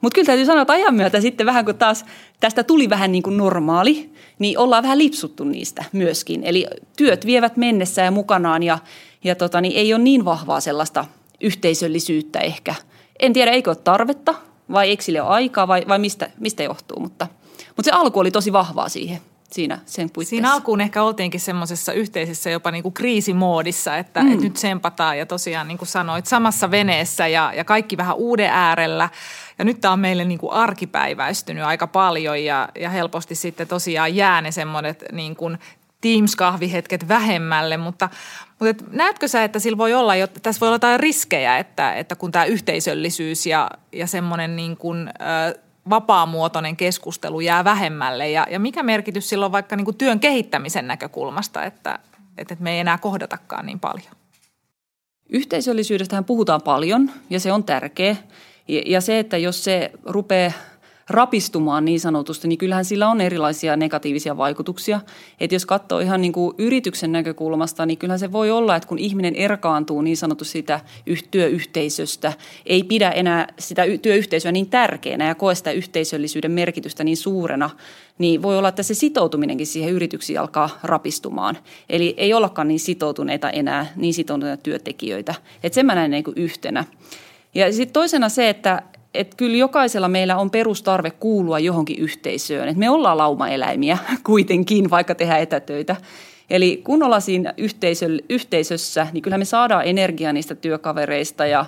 Mutta 0.00 0.14
kyllä 0.14 0.26
täytyy 0.26 0.46
sanoa, 0.46 0.62
että 0.62 0.72
ajan 0.72 0.94
myötä 0.94 1.20
sitten 1.20 1.46
vähän 1.46 1.64
kun 1.64 1.74
taas 1.74 2.04
tästä 2.40 2.62
tuli 2.62 2.90
vähän 2.90 3.12
niin 3.12 3.22
kuin 3.22 3.36
normaali, 3.36 4.10
niin 4.38 4.58
ollaan 4.58 4.82
vähän 4.82 4.98
lipsuttu 4.98 5.44
niistä 5.44 5.84
myöskin. 5.92 6.44
Eli 6.44 6.66
työt 6.96 7.26
vievät 7.26 7.56
mennessä 7.56 8.02
ja 8.02 8.10
mukanaan 8.10 8.62
ja, 8.62 8.78
ja 9.24 9.34
tota, 9.34 9.60
niin 9.60 9.76
ei 9.76 9.94
ole 9.94 10.02
niin 10.02 10.24
vahvaa 10.24 10.60
sellaista 10.60 11.04
yhteisöllisyyttä 11.40 12.38
ehkä. 12.38 12.74
En 13.20 13.32
tiedä, 13.32 13.50
eikö 13.50 13.70
ole 13.70 13.76
tarvetta 13.84 14.34
vai 14.72 14.88
eikö 14.88 15.02
sille 15.02 15.22
ole 15.22 15.30
aikaa 15.30 15.68
vai, 15.68 15.84
vai 15.88 15.98
mistä, 15.98 16.30
mistä 16.40 16.62
johtuu, 16.62 17.00
mutta, 17.00 17.26
mutta 17.66 17.82
se 17.82 17.90
alku 17.90 18.18
oli 18.18 18.30
tosi 18.30 18.52
vahvaa 18.52 18.88
siihen 18.88 19.20
siinä 19.50 19.78
sen 19.86 20.10
puitteissa. 20.10 20.30
Siinä 20.30 20.52
alkuun 20.52 20.80
ehkä 20.80 21.02
oltiinkin 21.02 21.40
semmoisessa 21.40 21.92
yhteisessä 21.92 22.50
jopa 22.50 22.70
niin 22.70 22.82
kuin 22.82 22.92
kriisimoodissa, 22.92 23.96
että, 23.96 24.22
mm. 24.22 24.32
että 24.32 24.44
nyt 24.44 24.56
sempataan 24.56 25.18
ja 25.18 25.26
tosiaan 25.26 25.68
niin 25.68 25.78
kuin 25.78 25.88
sanoit 25.88 26.26
samassa 26.26 26.70
veneessä 26.70 27.26
ja, 27.26 27.52
ja 27.56 27.64
kaikki 27.64 27.96
vähän 27.96 28.16
uuden 28.16 28.50
äärellä. 28.50 29.08
Ja 29.58 29.64
nyt 29.64 29.80
tämä 29.80 29.92
on 29.92 30.00
meille 30.00 30.24
niin 30.24 30.38
kuin 30.38 30.52
arkipäiväistynyt 30.52 31.64
aika 31.64 31.86
paljon 31.86 32.44
ja, 32.44 32.68
ja 32.80 32.90
helposti 32.90 33.34
sitten 33.34 33.68
tosiaan 33.68 34.16
jää 34.16 34.40
ne 34.40 34.52
semmoiset 34.52 35.04
niin 35.12 35.36
kuin 35.36 35.58
Teams-kahvihetket 36.00 37.08
vähemmälle, 37.08 37.76
mutta, 37.76 38.08
mutta 38.48 38.68
et, 38.68 38.92
näetkö 38.92 39.28
sä, 39.28 39.44
että 39.44 39.58
sillä 39.58 39.78
voi 39.78 39.94
olla, 39.94 40.14
että 40.14 40.40
tässä 40.40 40.60
voi 40.60 40.66
olla 40.66 40.74
jotain 40.74 41.00
riskejä, 41.00 41.58
että, 41.58 41.94
että 41.94 42.16
kun 42.16 42.32
tämä 42.32 42.44
yhteisöllisyys 42.44 43.46
ja, 43.46 43.70
ja 43.92 44.06
semmoinen 44.06 44.56
niin 44.56 44.76
kuin, 44.76 45.08
ö, 45.08 45.58
vapaamuotoinen 45.90 46.76
keskustelu 46.76 47.40
jää 47.40 47.64
vähemmälle 47.64 48.30
ja, 48.30 48.46
ja 48.50 48.58
mikä 48.58 48.82
merkitys 48.82 49.28
sillä 49.28 49.46
on 49.46 49.52
vaikka 49.52 49.76
niin 49.76 49.84
kuin 49.84 49.96
työn 49.96 50.20
kehittämisen 50.20 50.86
näkökulmasta, 50.86 51.64
että, 51.64 51.98
että 52.38 52.56
me 52.60 52.72
ei 52.72 52.80
enää 52.80 52.98
kohdatakaan 52.98 53.66
niin 53.66 53.80
paljon? 53.80 54.12
Yhteisöllisyydestähän 55.28 56.24
puhutaan 56.24 56.62
paljon 56.62 57.10
ja 57.30 57.40
se 57.40 57.52
on 57.52 57.64
tärkeä. 57.64 58.16
Ja 58.68 59.00
se, 59.00 59.18
että 59.18 59.36
jos 59.36 59.64
se 59.64 59.90
rupeaa 60.04 60.52
rapistumaan 61.08 61.84
niin 61.84 62.00
sanotusti, 62.00 62.48
niin 62.48 62.58
kyllähän 62.58 62.84
sillä 62.84 63.08
on 63.08 63.20
erilaisia 63.20 63.76
negatiivisia 63.76 64.36
vaikutuksia. 64.36 65.00
Että 65.40 65.54
jos 65.54 65.66
katsoo 65.66 66.00
ihan 66.00 66.20
niin 66.20 66.32
kuin 66.32 66.54
yrityksen 66.58 67.12
näkökulmasta, 67.12 67.86
niin 67.86 67.98
kyllähän 67.98 68.18
se 68.18 68.32
voi 68.32 68.50
olla, 68.50 68.76
että 68.76 68.88
kun 68.88 68.98
ihminen 68.98 69.34
erkaantuu 69.34 70.02
niin 70.02 70.16
sanotusti 70.16 70.52
sitä 70.52 70.80
työyhteisöstä, 71.30 72.32
ei 72.66 72.82
pidä 72.82 73.10
enää 73.10 73.46
sitä 73.58 73.82
työyhteisöä 74.02 74.52
niin 74.52 74.70
tärkeänä 74.70 75.28
ja 75.28 75.34
koe 75.34 75.54
sitä 75.54 75.70
yhteisöllisyyden 75.72 76.50
merkitystä 76.50 77.04
niin 77.04 77.16
suurena, 77.16 77.70
niin 78.18 78.42
voi 78.42 78.58
olla, 78.58 78.68
että 78.68 78.82
se 78.82 78.94
sitoutuminenkin 78.94 79.66
siihen 79.66 79.92
yrityksiin 79.92 80.40
alkaa 80.40 80.78
rapistumaan. 80.82 81.58
Eli 81.88 82.14
ei 82.16 82.34
ollakaan 82.34 82.68
niin 82.68 82.80
sitoutuneita 82.80 83.50
enää, 83.50 83.86
niin 83.96 84.14
sitoutuneita 84.14 84.62
työntekijöitä. 84.62 85.34
Että 85.62 85.74
sen 85.74 85.86
mä 85.86 85.94
näen 85.94 86.10
niin 86.10 86.24
kuin 86.24 86.36
yhtenä. 86.36 86.84
Ja 87.54 87.72
sitten 87.72 87.92
toisena 87.92 88.28
se, 88.28 88.48
että 88.48 88.82
että 89.14 89.36
kyllä 89.36 89.56
jokaisella 89.56 90.08
meillä 90.08 90.36
on 90.36 90.50
perustarve 90.50 91.10
kuulua 91.10 91.58
johonkin 91.58 91.98
yhteisöön. 91.98 92.68
Että 92.68 92.78
me 92.78 92.90
ollaan 92.90 93.18
laumaeläimiä 93.18 93.98
kuitenkin, 94.26 94.90
vaikka 94.90 95.14
tehdään 95.14 95.40
etätöitä. 95.40 95.96
Eli 96.50 96.80
kun 96.84 97.02
ollaan 97.02 97.22
siinä 97.22 97.54
yhteisö, 97.56 98.06
yhteisössä, 98.28 99.06
niin 99.12 99.22
kyllä 99.22 99.38
me 99.38 99.44
saadaan 99.44 99.84
energiaa 99.84 100.32
niistä 100.32 100.54
työkavereista 100.54 101.46
ja 101.46 101.66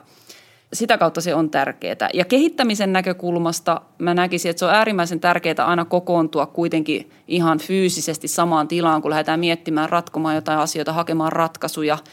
sitä 0.72 0.98
kautta 0.98 1.20
se 1.20 1.34
on 1.34 1.50
tärkeää. 1.50 2.08
Ja 2.14 2.24
kehittämisen 2.24 2.92
näkökulmasta 2.92 3.80
mä 3.98 4.14
näkisin, 4.14 4.50
että 4.50 4.58
se 4.58 4.64
on 4.64 4.74
äärimmäisen 4.74 5.20
tärkeää 5.20 5.66
aina 5.66 5.84
kokoontua 5.84 6.46
kuitenkin 6.46 7.10
ihan 7.28 7.58
fyysisesti 7.58 8.28
samaan 8.28 8.68
tilaan, 8.68 9.02
kun 9.02 9.10
lähdetään 9.10 9.40
miettimään, 9.40 9.88
ratkomaan 9.88 10.34
jotain 10.34 10.58
asioita, 10.58 10.92
hakemaan 10.92 11.32
ratkaisuja– 11.32 11.98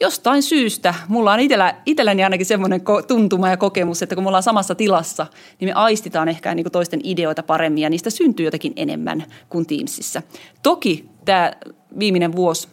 jostain 0.00 0.42
syystä, 0.42 0.94
mulla 1.08 1.32
on 1.32 1.40
itellä, 1.40 1.74
itselläni 1.86 2.24
ainakin 2.24 2.46
semmoinen 2.46 2.80
tuntuma 3.08 3.48
ja 3.48 3.56
kokemus, 3.56 4.02
että 4.02 4.14
kun 4.14 4.24
me 4.24 4.28
ollaan 4.28 4.42
samassa 4.42 4.74
tilassa, 4.74 5.26
niin 5.60 5.68
me 5.68 5.72
aistitaan 5.72 6.28
ehkä 6.28 6.54
niin 6.54 6.72
toisten 6.72 7.00
ideoita 7.04 7.42
paremmin 7.42 7.82
ja 7.82 7.90
niistä 7.90 8.10
syntyy 8.10 8.44
jotakin 8.44 8.72
enemmän 8.76 9.24
kuin 9.48 9.66
Teamsissa. 9.66 10.22
Toki 10.62 11.08
tämä 11.24 11.52
viimeinen 11.98 12.36
vuosi 12.36 12.68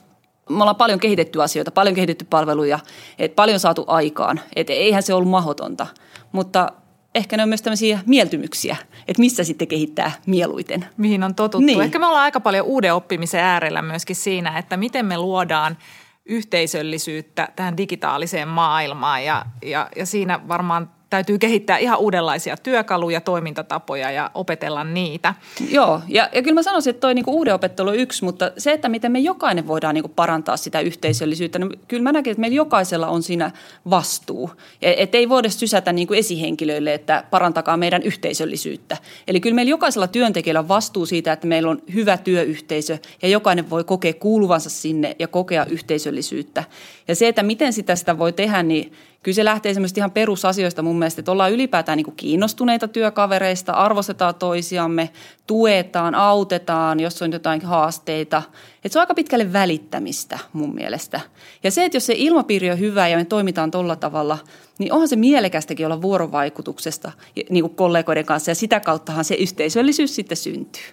me 0.49 0.63
ollaan 0.63 0.75
paljon 0.75 0.99
kehitetty 0.99 1.41
asioita, 1.41 1.71
paljon 1.71 1.95
kehitetty 1.95 2.25
palveluja, 2.29 2.79
et 3.19 3.36
paljon 3.36 3.59
saatu 3.59 3.83
aikaan. 3.88 4.39
Et 4.55 4.69
eihän 4.69 5.03
se 5.03 5.13
ollut 5.13 5.29
mahdotonta, 5.29 5.88
mutta 6.31 6.71
ehkä 7.15 7.38
ne 7.38 7.43
on 7.43 7.49
myös 7.49 7.62
tämmöisiä 7.62 7.99
mieltymyksiä, 8.05 8.77
että 9.07 9.19
missä 9.19 9.43
sitten 9.43 9.67
kehittää 9.67 10.12
mieluiten. 10.25 10.86
Mihin 10.97 11.23
on 11.23 11.36
totuttu. 11.36 11.65
Niin. 11.65 11.81
Ehkä 11.81 11.99
me 11.99 12.05
ollaan 12.05 12.23
aika 12.23 12.39
paljon 12.39 12.65
uuden 12.65 12.93
oppimisen 12.93 13.41
äärellä 13.41 13.81
myöskin 13.81 14.15
siinä, 14.15 14.57
että 14.57 14.77
miten 14.77 15.05
me 15.05 15.17
luodaan– 15.17 15.77
yhteisöllisyyttä 16.25 17.47
tähän 17.55 17.77
digitaaliseen 17.77 18.47
maailmaan. 18.47 19.25
Ja, 19.25 19.45
ja, 19.65 19.89
ja 19.95 20.05
siinä 20.05 20.47
varmaan 20.47 20.91
täytyy 21.13 21.39
kehittää 21.39 21.78
ihan 21.78 21.99
uudenlaisia 21.99 22.58
työkaluja, 22.58 23.21
toimintatapoja 23.21 24.12
ja 24.12 24.32
opetella 24.34 24.84
niitä. 24.84 25.34
Joo, 25.69 26.02
ja, 26.08 26.30
ja 26.34 26.41
kyllä 26.41 26.54
mä 26.54 26.63
sanoisin, 26.63 26.91
että 26.91 27.02
toi 27.02 27.13
niinku 27.13 27.32
uuden 27.32 27.54
opettelu 27.54 27.89
on 27.89 27.95
yksi, 27.95 28.23
mutta 28.23 28.52
se, 28.58 28.71
että 28.71 28.89
miten 28.89 29.12
me 29.12 29.19
jokainen 29.19 29.67
voidaan 29.67 29.95
niinku 29.95 30.10
parantaa 30.15 30.58
sitä 30.58 30.80
yhteisöllisyyttä, 30.80 31.60
niin 31.60 31.80
kyllä 31.88 32.04
mä 32.04 32.12
näkin, 32.12 32.32
että 32.32 32.41
meillä 32.41 32.56
jokaisella 32.56 33.08
on 33.08 33.23
siinä 33.23 33.52
vastuu. 33.89 34.52
Että 34.82 35.17
ei 35.17 35.30
voida 35.30 35.49
sysätä 35.49 35.93
niinku 35.93 36.13
esihenkilöille, 36.13 36.93
että 36.93 37.23
parantakaa 37.32 37.78
meidän 37.78 38.04
yhteisöllisyyttä. 38.04 38.97
Eli 39.28 39.39
kyllä 39.39 39.56
meillä 39.56 39.69
jokaisella 39.69 40.08
työntekijällä 40.08 40.60
on 40.60 40.67
vastuu 40.67 41.06
siitä, 41.06 41.34
että 41.34 41.47
meillä 41.47 41.69
on 41.69 41.82
hyvä 41.93 42.17
työyhteisö 42.17 42.97
ja 43.21 43.28
jokainen 43.28 43.69
voi 43.69 43.84
kokea 43.84 44.13
kuuluvansa 44.13 44.69
sinne 44.69 45.15
ja 45.19 45.28
kokea 45.28 45.65
yhteisöllisyyttä. 45.65 46.63
Ja 47.08 47.15
se, 47.15 47.28
että 47.28 47.43
miten 47.43 47.73
sitä, 47.73 47.95
sitä 47.95 48.17
voi 48.17 48.34
tehdä, 48.34 48.63
niin 48.63 48.93
kyllä 49.23 49.36
se 49.36 49.45
lähtee 49.45 49.73
semmoista 49.73 49.99
ihan 49.99 50.12
perusasioista 50.12 50.81
mun 50.81 50.99
mielestä, 50.99 51.21
että 51.21 51.31
ollaan 51.31 51.51
ylipäätään 51.51 51.97
niin 51.97 52.05
kuin 52.05 52.15
kiinnostuneita 52.15 52.88
työkavereista, 52.88 53.73
arvostetaan 53.73 54.36
toisiamme, 54.36 55.09
tuetaan, 55.47 56.15
autetaan, 56.15 56.99
jos 56.99 57.21
on 57.21 57.31
jotain 57.31 57.62
haasteita. 57.62 58.43
Että 58.75 58.93
se 58.93 58.99
on 58.99 59.01
aika 59.01 59.13
pitkälle 59.13 59.53
välittämistä 59.53 60.39
mun 60.53 60.75
mielestä. 60.75 61.19
Ja 61.63 61.71
se, 61.71 61.86
että 61.86 61.95
jos 61.95 62.05
se 62.05 62.13
ilmapiiri 62.17 62.71
on 62.71 62.79
hyvä 62.79 63.07
ja 63.07 63.17
me 63.17 63.25
toimitaan 63.25 63.71
tolla 63.71 63.95
tavalla, 63.95 64.38
niin 64.77 64.93
onhan 64.93 65.07
se 65.07 65.15
mielekästäkin 65.15 65.86
olla 65.86 66.01
vuorovaikutuksesta 66.01 67.12
niin 67.49 67.63
kuin 67.63 67.75
kollegoiden 67.75 68.25
kanssa 68.25 68.51
ja 68.51 68.55
sitä 68.55 68.79
kauttahan 68.79 69.25
se 69.25 69.36
yhteisöllisyys 69.36 70.15
sitten 70.15 70.38
syntyy. 70.38 70.83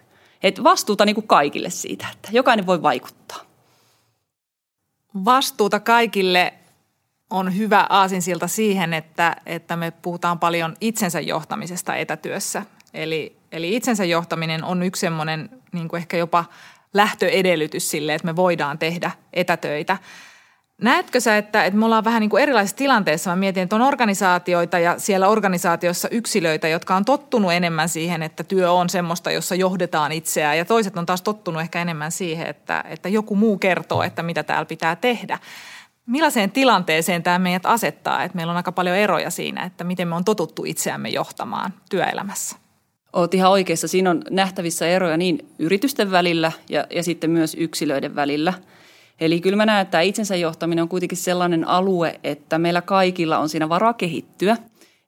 Et 0.42 0.64
vastuuta 0.64 1.04
niin 1.04 1.14
kuin 1.14 1.26
kaikille 1.26 1.70
siitä, 1.70 2.06
että 2.12 2.28
jokainen 2.32 2.66
voi 2.66 2.82
vaikuttaa. 2.82 3.38
Vastuuta 5.24 5.80
kaikille 5.80 6.54
on 7.30 7.56
hyvä 7.56 7.86
aasinsilta 7.88 8.48
siihen, 8.48 8.94
että, 8.94 9.36
että 9.46 9.76
me 9.76 9.90
puhutaan 9.90 10.38
paljon 10.38 10.76
itsensä 10.80 11.20
johtamisesta 11.20 11.96
etätyössä. 11.96 12.62
Eli, 12.94 13.36
eli 13.52 13.76
itsensä 13.76 14.04
johtaminen 14.04 14.64
on 14.64 14.82
yksi 14.82 15.00
semmoinen 15.00 15.48
niin 15.72 15.88
kuin 15.88 15.98
ehkä 15.98 16.16
jopa 16.16 16.44
lähtöedellytys 16.94 17.90
sille, 17.90 18.14
että 18.14 18.26
me 18.26 18.36
voidaan 18.36 18.78
tehdä 18.78 19.10
etätöitä. 19.32 19.96
Näetkö 20.82 21.20
sä, 21.20 21.36
että, 21.36 21.64
että 21.64 21.78
me 21.78 21.84
ollaan 21.84 22.04
vähän 22.04 22.20
niin 22.20 22.30
kuin 22.30 22.42
erilaisissa 22.42 22.76
tilanteissa? 22.76 23.30
Mä 23.30 23.36
mietin, 23.36 23.62
että 23.62 23.76
on 23.76 23.82
organisaatioita 23.82 24.78
ja 24.78 24.98
siellä 24.98 25.28
organisaatiossa 25.28 26.08
yksilöitä, 26.08 26.68
jotka 26.68 26.96
on 26.96 27.04
tottunut 27.04 27.52
enemmän 27.52 27.88
siihen, 27.88 28.22
että 28.22 28.44
työ 28.44 28.72
on 28.72 28.90
semmoista, 28.90 29.30
jossa 29.30 29.54
johdetaan 29.54 30.12
itseään. 30.12 30.58
Ja 30.58 30.64
toiset 30.64 30.96
on 30.96 31.06
taas 31.06 31.22
tottunut 31.22 31.62
ehkä 31.62 31.82
enemmän 31.82 32.12
siihen, 32.12 32.46
että, 32.46 32.84
että 32.88 33.08
joku 33.08 33.36
muu 33.36 33.58
kertoo, 33.58 34.02
että 34.02 34.22
mitä 34.22 34.42
täällä 34.42 34.64
pitää 34.64 34.96
tehdä. 34.96 35.38
Millaiseen 36.10 36.50
tilanteeseen 36.50 37.22
tämä 37.22 37.38
meidät 37.38 37.66
asettaa? 37.66 38.24
Että 38.24 38.36
meillä 38.36 38.50
on 38.50 38.56
aika 38.56 38.72
paljon 38.72 38.96
eroja 38.96 39.30
siinä, 39.30 39.64
että 39.64 39.84
miten 39.84 40.08
me 40.08 40.14
on 40.14 40.24
totuttu 40.24 40.64
itseämme 40.64 41.08
johtamaan 41.08 41.74
työelämässä. 41.90 42.56
Olet 43.12 43.34
ihan 43.34 43.50
oikeassa. 43.50 43.88
Siinä 43.88 44.10
on 44.10 44.22
nähtävissä 44.30 44.86
eroja 44.86 45.16
niin 45.16 45.48
yritysten 45.58 46.10
välillä 46.10 46.52
ja, 46.68 46.86
ja 46.90 47.02
sitten 47.02 47.30
myös 47.30 47.54
yksilöiden 47.54 48.14
välillä. 48.14 48.54
Eli 49.20 49.40
kyllä 49.40 49.56
mä 49.56 49.66
näen, 49.66 49.82
että 49.82 50.00
itsensä 50.00 50.36
johtaminen 50.36 50.82
on 50.82 50.88
kuitenkin 50.88 51.18
sellainen 51.18 51.68
alue, 51.68 52.20
että 52.24 52.58
meillä 52.58 52.82
kaikilla 52.82 53.38
on 53.38 53.48
siinä 53.48 53.68
varaa 53.68 53.94
kehittyä. 53.94 54.56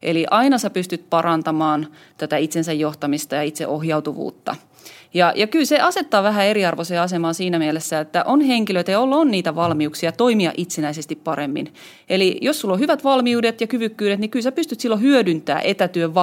Eli 0.02 0.26
aina 0.30 0.58
sä 0.58 0.70
pystyt 0.70 1.10
parantamaan 1.10 1.86
tätä 2.18 2.36
itsensä 2.36 2.72
johtamista 2.72 3.34
ja 3.34 3.42
itseohjautuvuutta– 3.42 4.56
ja, 5.14 5.32
ja 5.36 5.46
kyllä 5.46 5.64
se 5.64 5.80
asettaa 5.80 6.22
vähän 6.22 6.46
eriarvoiseen 6.46 7.00
asemaan 7.00 7.34
siinä 7.34 7.58
mielessä, 7.58 8.00
että 8.00 8.24
on 8.24 8.40
henkilöitä, 8.40 8.92
joilla 8.92 9.16
on 9.16 9.30
niitä 9.30 9.54
valmiuksia 9.54 10.12
toimia 10.12 10.52
itsenäisesti 10.56 11.16
paremmin. 11.16 11.74
Eli 12.08 12.38
jos 12.40 12.60
sulla 12.60 12.74
on 12.74 12.80
hyvät 12.80 13.04
valmiudet 13.04 13.60
ja 13.60 13.66
kyvykkyydet, 13.66 14.20
niin 14.20 14.30
kyllä 14.30 14.42
sä 14.42 14.52
pystyt 14.52 14.80
silloin 14.80 15.02
hyödyntämään 15.02 15.64
etätyön 15.64 16.14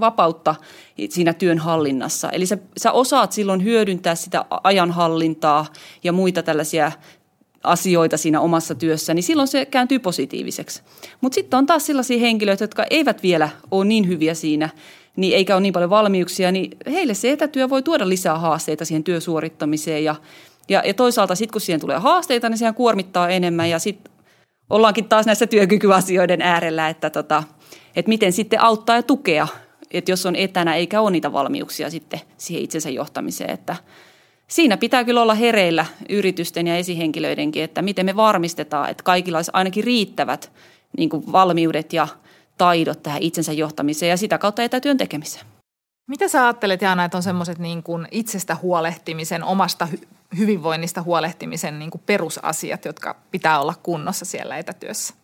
vapautta 0.00 0.54
siinä 1.08 1.32
työn 1.32 1.58
hallinnassa. 1.58 2.30
Eli 2.30 2.46
sä, 2.46 2.58
sä 2.76 2.92
osaat 2.92 3.32
silloin 3.32 3.64
hyödyntää 3.64 4.14
sitä 4.14 4.44
ajanhallintaa 4.64 5.66
ja 6.04 6.12
muita 6.12 6.42
tällaisia 6.42 6.92
asioita 7.64 8.16
siinä 8.16 8.40
omassa 8.40 8.74
työssä, 8.74 9.14
niin 9.14 9.22
silloin 9.22 9.48
se 9.48 9.66
kääntyy 9.66 9.98
positiiviseksi. 9.98 10.82
Mutta 11.20 11.34
sitten 11.34 11.58
on 11.58 11.66
taas 11.66 11.86
sellaisia 11.86 12.18
henkilöitä, 12.18 12.64
jotka 12.64 12.84
eivät 12.90 13.22
vielä 13.22 13.48
ole 13.70 13.84
niin 13.84 14.08
hyviä 14.08 14.34
siinä, 14.34 14.68
niin 15.18 15.36
eikä 15.36 15.54
ole 15.54 15.60
niin 15.60 15.72
paljon 15.72 15.90
valmiuksia, 15.90 16.52
niin 16.52 16.70
heille 16.86 17.14
se 17.14 17.32
etätyö 17.32 17.68
voi 17.68 17.82
tuoda 17.82 18.08
lisää 18.08 18.38
haasteita 18.38 18.84
siihen 18.84 19.04
työsuorittamiseen. 19.04 20.04
Ja, 20.04 20.14
ja, 20.68 20.82
ja 20.86 20.94
toisaalta 20.94 21.34
sitten 21.34 21.52
kun 21.52 21.60
siihen 21.60 21.80
tulee 21.80 21.98
haasteita, 21.98 22.48
niin 22.48 22.58
sehän 22.58 22.74
kuormittaa 22.74 23.28
enemmän. 23.28 23.70
Ja 23.70 23.78
sitten 23.78 24.12
ollaankin 24.70 25.08
taas 25.08 25.26
näissä 25.26 25.46
työkykyasioiden 25.46 26.42
äärellä, 26.42 26.88
että, 26.88 27.10
tota, 27.10 27.42
että 27.96 28.08
miten 28.08 28.32
sitten 28.32 28.60
auttaa 28.60 28.96
ja 28.96 29.02
tukea, 29.02 29.48
että 29.90 30.12
jos 30.12 30.26
on 30.26 30.36
etänä 30.36 30.74
eikä 30.74 31.00
ole 31.00 31.10
niitä 31.10 31.32
valmiuksia 31.32 31.90
sitten 31.90 32.20
siihen 32.36 32.64
itsensä 32.64 32.90
johtamiseen, 32.90 33.50
että 33.50 33.76
siinä 34.48 34.76
pitää 34.76 35.04
kyllä 35.04 35.22
olla 35.22 35.34
hereillä 35.34 35.86
yritysten 36.08 36.66
ja 36.66 36.76
esihenkilöidenkin, 36.76 37.64
että 37.64 37.82
miten 37.82 38.06
me 38.06 38.16
varmistetaan, 38.16 38.90
että 38.90 39.02
kaikilla 39.02 39.38
olisi 39.38 39.50
ainakin 39.54 39.84
riittävät 39.84 40.52
niin 40.98 41.10
valmiudet 41.32 41.92
ja 41.92 42.08
taidot 42.58 43.02
tähän 43.02 43.22
itsensä 43.22 43.52
johtamiseen 43.52 44.10
ja 44.10 44.16
sitä 44.16 44.38
kautta 44.38 44.62
etätyön 44.62 44.96
tekemiseen. 44.96 45.46
Mitä 46.08 46.28
sä 46.28 46.44
ajattelet, 46.44 46.82
Jaana, 46.82 47.04
että 47.04 47.16
on 47.16 47.22
semmoiset 47.22 47.58
niin 47.58 47.82
kuin 47.82 48.08
itsestä 48.10 48.56
huolehtimisen, 48.62 49.44
omasta 49.44 49.88
hy- 49.92 50.06
hyvinvoinnista 50.38 51.02
huolehtimisen 51.02 51.78
niin 51.78 51.90
kuin 51.90 52.02
perusasiat, 52.06 52.84
jotka 52.84 53.16
pitää 53.30 53.60
olla 53.60 53.74
kunnossa 53.82 54.24
siellä 54.24 54.56
etätyössä? 54.56 55.14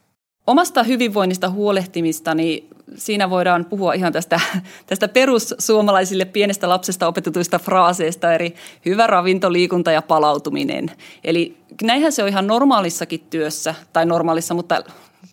Omasta 0.47 0.83
hyvinvoinnista 0.83 1.51
huolehtimista, 1.51 2.35
niin 2.35 2.68
siinä 2.94 3.31
voidaan 3.31 3.64
puhua 3.64 3.92
ihan 3.92 4.12
tästä, 4.12 4.40
tästä 4.87 5.09
perussuomalaisille 5.09 6.25
pienestä 6.25 6.68
lapsesta 6.68 7.07
opetetuista 7.07 7.59
fraaseista, 7.59 8.33
eri 8.33 8.55
hyvä 8.87 9.07
ravinto, 9.07 9.53
liikunta 9.53 9.92
ja 9.92 10.03
palautuminen. 10.03 10.90
Eli 11.25 11.57
näinhän 11.83 12.12
se 12.12 12.23
on 12.23 12.29
ihan 12.29 12.47
normaalissakin 12.47 13.27
työssä, 13.31 13.75
tai 13.92 14.07
normaalissa, 14.07 14.55
mutta 14.55 14.83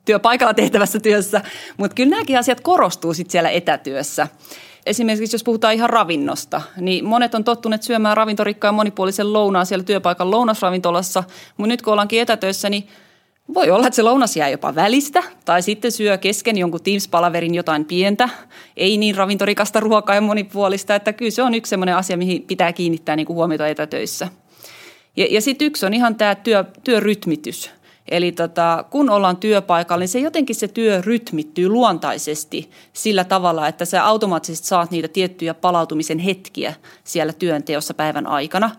työpaikalla 0.05 0.53
tehtävässä 0.53 0.99
työssä, 0.99 1.41
mutta 1.77 1.95
kyllä 1.95 2.09
nämäkin 2.09 2.39
asiat 2.39 2.61
korostuu 2.61 3.13
sitten 3.13 3.31
siellä 3.31 3.49
etätyössä. 3.49 4.27
Esimerkiksi 4.85 5.35
jos 5.35 5.43
puhutaan 5.43 5.73
ihan 5.73 5.89
ravinnosta, 5.89 6.61
niin 6.77 7.05
monet 7.05 7.35
on 7.35 7.43
tottuneet 7.43 7.83
syömään 7.83 8.17
ravintorikkaan 8.17 8.75
monipuolisen 8.75 9.33
lounaan 9.33 9.65
siellä 9.65 9.83
työpaikan 9.83 10.31
lounasravintolassa, 10.31 11.23
mutta 11.57 11.67
nyt 11.67 11.81
kun 11.81 11.93
ollaankin 11.93 12.21
etätöissä, 12.21 12.69
niin 12.69 12.87
voi 13.53 13.71
olla, 13.71 13.87
että 13.87 13.95
se 13.95 14.01
lounas 14.01 14.37
jää 14.37 14.49
jopa 14.49 14.75
välistä 14.75 15.23
tai 15.45 15.61
sitten 15.61 15.91
syö 15.91 16.17
kesken 16.17 16.57
jonkun 16.57 16.79
Teams-palaverin 16.83 17.55
jotain 17.55 17.85
pientä, 17.85 18.29
ei 18.77 18.97
niin 18.97 19.15
ravintorikasta 19.15 19.79
ruokaa 19.79 20.15
ja 20.15 20.21
monipuolista, 20.21 20.95
että 20.95 21.13
kyllä 21.13 21.31
se 21.31 21.43
on 21.43 21.53
yksi 21.53 21.69
sellainen 21.69 21.95
asia, 21.95 22.17
mihin 22.17 22.43
pitää 22.43 22.73
kiinnittää 22.73 23.15
niin 23.15 23.25
kuin 23.25 23.35
huomiota 23.35 23.67
etätöissä. 23.67 24.27
Ja, 25.17 25.27
ja 25.29 25.41
sitten 25.41 25.65
yksi 25.65 25.85
on 25.85 25.93
ihan 25.93 26.15
tämä 26.15 26.35
työ, 26.35 26.65
työrytmitys– 26.83 27.69
Eli 28.11 28.31
tota, 28.31 28.85
kun 28.89 29.09
ollaan 29.09 29.37
työpaikalla, 29.37 29.99
niin 29.99 30.09
se 30.09 30.19
jotenkin 30.19 30.55
se 30.55 30.67
työ 30.67 31.01
rytmittyy 31.01 31.69
luontaisesti 31.69 32.71
sillä 32.93 33.23
tavalla, 33.23 33.67
että 33.67 33.85
sä 33.85 34.05
automaattisesti 34.05 34.67
saat 34.67 34.91
niitä 34.91 35.07
tiettyjä 35.07 35.53
palautumisen 35.53 36.19
hetkiä 36.19 36.73
siellä 37.03 37.33
työnteossa 37.33 37.93
päivän 37.93 38.27
aikana. 38.27 38.71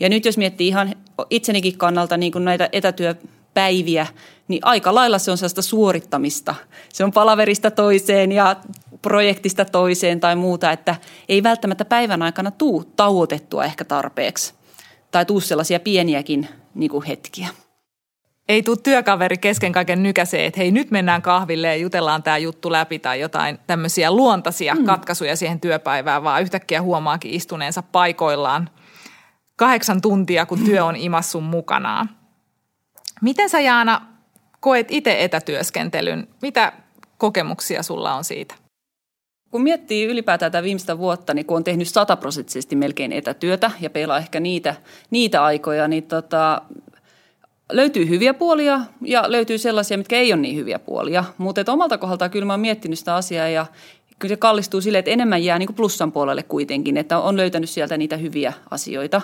Ja 0.00 0.08
nyt 0.08 0.24
jos 0.24 0.38
miettii 0.38 0.68
ihan 0.68 0.94
itsenikin 1.30 1.78
kannalta 1.78 2.16
niin 2.16 2.32
kuin 2.32 2.44
näitä 2.44 2.68
etätyöpäiviä, 2.72 4.06
niin 4.48 4.64
aika 4.64 4.94
lailla 4.94 5.18
se 5.18 5.30
on 5.30 5.38
sellaista 5.38 5.62
suorittamista. 5.62 6.54
Se 6.92 7.04
on 7.04 7.12
palaverista 7.12 7.70
toiseen 7.70 8.32
ja 8.32 8.56
projektista 9.02 9.64
toiseen 9.64 10.20
tai 10.20 10.36
muuta, 10.36 10.72
että 10.72 10.96
ei 11.28 11.42
välttämättä 11.42 11.84
päivän 11.84 12.22
aikana 12.22 12.50
tuu 12.50 12.84
tauotettua 12.96 13.64
ehkä 13.64 13.84
tarpeeksi. 13.84 14.54
Tai 15.10 15.24
tuu 15.24 15.40
sellaisia 15.40 15.80
pieniäkin 15.80 16.48
niin 16.74 16.90
kuin 16.90 17.04
hetkiä 17.04 17.48
ei 18.48 18.62
tule 18.62 18.76
työkaveri 18.82 19.38
kesken 19.38 19.72
kaiken 19.72 20.02
nykäseen, 20.02 20.44
että 20.44 20.60
hei 20.60 20.70
nyt 20.70 20.90
mennään 20.90 21.22
kahville 21.22 21.66
ja 21.66 21.76
jutellaan 21.76 22.22
tämä 22.22 22.38
juttu 22.38 22.72
läpi 22.72 22.98
tai 22.98 23.20
jotain 23.20 23.58
tämmöisiä 23.66 24.10
luontaisia 24.10 24.74
mm. 24.74 24.84
katkaisuja 24.84 25.36
siihen 25.36 25.60
työpäivään, 25.60 26.22
vaan 26.22 26.42
yhtäkkiä 26.42 26.82
huomaakin 26.82 27.34
istuneensa 27.34 27.82
paikoillaan 27.82 28.70
kahdeksan 29.56 30.00
tuntia, 30.00 30.46
kun 30.46 30.64
työ 30.64 30.84
on 30.84 30.96
imassun 30.96 31.42
mukanaan. 31.42 32.10
Miten 33.22 33.50
sä 33.50 33.60
Jaana 33.60 34.06
koet 34.60 34.86
itse 34.90 35.24
etätyöskentelyn? 35.24 36.28
Mitä 36.42 36.72
kokemuksia 37.18 37.82
sulla 37.82 38.14
on 38.14 38.24
siitä? 38.24 38.54
Kun 39.50 39.62
miettii 39.62 40.04
ylipäätään 40.04 40.52
tätä 40.52 40.62
viimeistä 40.62 40.98
vuotta, 40.98 41.34
niin 41.34 41.46
kun 41.46 41.56
on 41.56 41.64
tehnyt 41.64 41.88
sataprosenttisesti 41.88 42.76
melkein 42.76 43.12
etätyötä 43.12 43.70
ja 43.80 43.90
peilaa 43.90 44.18
ehkä 44.18 44.40
niitä, 44.40 44.74
niitä 45.10 45.44
aikoja, 45.44 45.88
niin 45.88 46.02
tota, 46.02 46.62
löytyy 47.72 48.08
hyviä 48.08 48.34
puolia 48.34 48.80
ja 49.02 49.24
löytyy 49.28 49.58
sellaisia, 49.58 49.98
mitkä 49.98 50.16
ei 50.16 50.32
ole 50.32 50.40
niin 50.40 50.56
hyviä 50.56 50.78
puolia. 50.78 51.24
Mutta 51.38 51.72
omalta 51.72 51.98
kohdaltaan 51.98 52.30
kyllä 52.30 52.46
mä 52.46 52.52
oon 52.52 52.60
miettinyt 52.60 52.98
sitä 52.98 53.14
asiaa 53.14 53.48
ja 53.48 53.66
kyllä 54.18 54.32
se 54.32 54.36
kallistuu 54.36 54.80
sille, 54.80 54.98
että 54.98 55.10
enemmän 55.10 55.44
jää 55.44 55.58
niin 55.58 55.66
kuin 55.66 55.76
plussan 55.76 56.12
puolelle 56.12 56.42
kuitenkin, 56.42 56.96
että 56.96 57.18
on 57.18 57.36
löytänyt 57.36 57.70
sieltä 57.70 57.96
niitä 57.96 58.16
hyviä 58.16 58.52
asioita. 58.70 59.20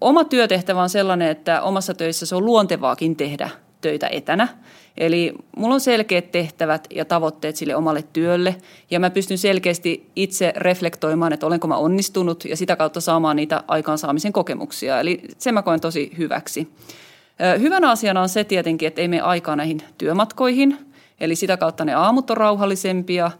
Oma 0.00 0.24
työtehtävä 0.24 0.82
on 0.82 0.90
sellainen, 0.90 1.28
että 1.28 1.62
omassa 1.62 1.94
töissä 1.94 2.26
se 2.26 2.36
on 2.36 2.44
luontevaakin 2.44 3.16
tehdä 3.16 3.50
töitä 3.80 4.08
etänä. 4.08 4.48
Eli 4.96 5.34
mulla 5.56 5.74
on 5.74 5.80
selkeät 5.80 6.32
tehtävät 6.32 6.86
ja 6.90 7.04
tavoitteet 7.04 7.56
sille 7.56 7.76
omalle 7.76 8.04
työlle 8.12 8.56
ja 8.90 9.00
mä 9.00 9.10
pystyn 9.10 9.38
selkeästi 9.38 10.10
itse 10.16 10.52
reflektoimaan, 10.56 11.32
että 11.32 11.46
olenko 11.46 11.68
mä 11.68 11.76
onnistunut 11.76 12.44
ja 12.44 12.56
sitä 12.56 12.76
kautta 12.76 13.00
saamaan 13.00 13.36
niitä 13.36 13.64
aikaansaamisen 13.68 14.32
kokemuksia. 14.32 15.00
Eli 15.00 15.22
se 15.38 15.52
mä 15.52 15.62
koen 15.62 15.80
tosi 15.80 16.12
hyväksi. 16.18 16.68
Hyvänä 17.60 17.90
asiana 17.90 18.22
on 18.22 18.28
se 18.28 18.44
tietenkin, 18.44 18.88
että 18.88 19.00
ei 19.00 19.08
mene 19.08 19.22
aikaa 19.22 19.56
näihin 19.56 19.82
työmatkoihin, 19.98 20.78
eli 21.20 21.36
sitä 21.36 21.56
kautta 21.56 21.84
ne 21.84 21.94
aamut 21.94 22.30
on 22.30 22.36
rauhallisempia. 22.36 23.30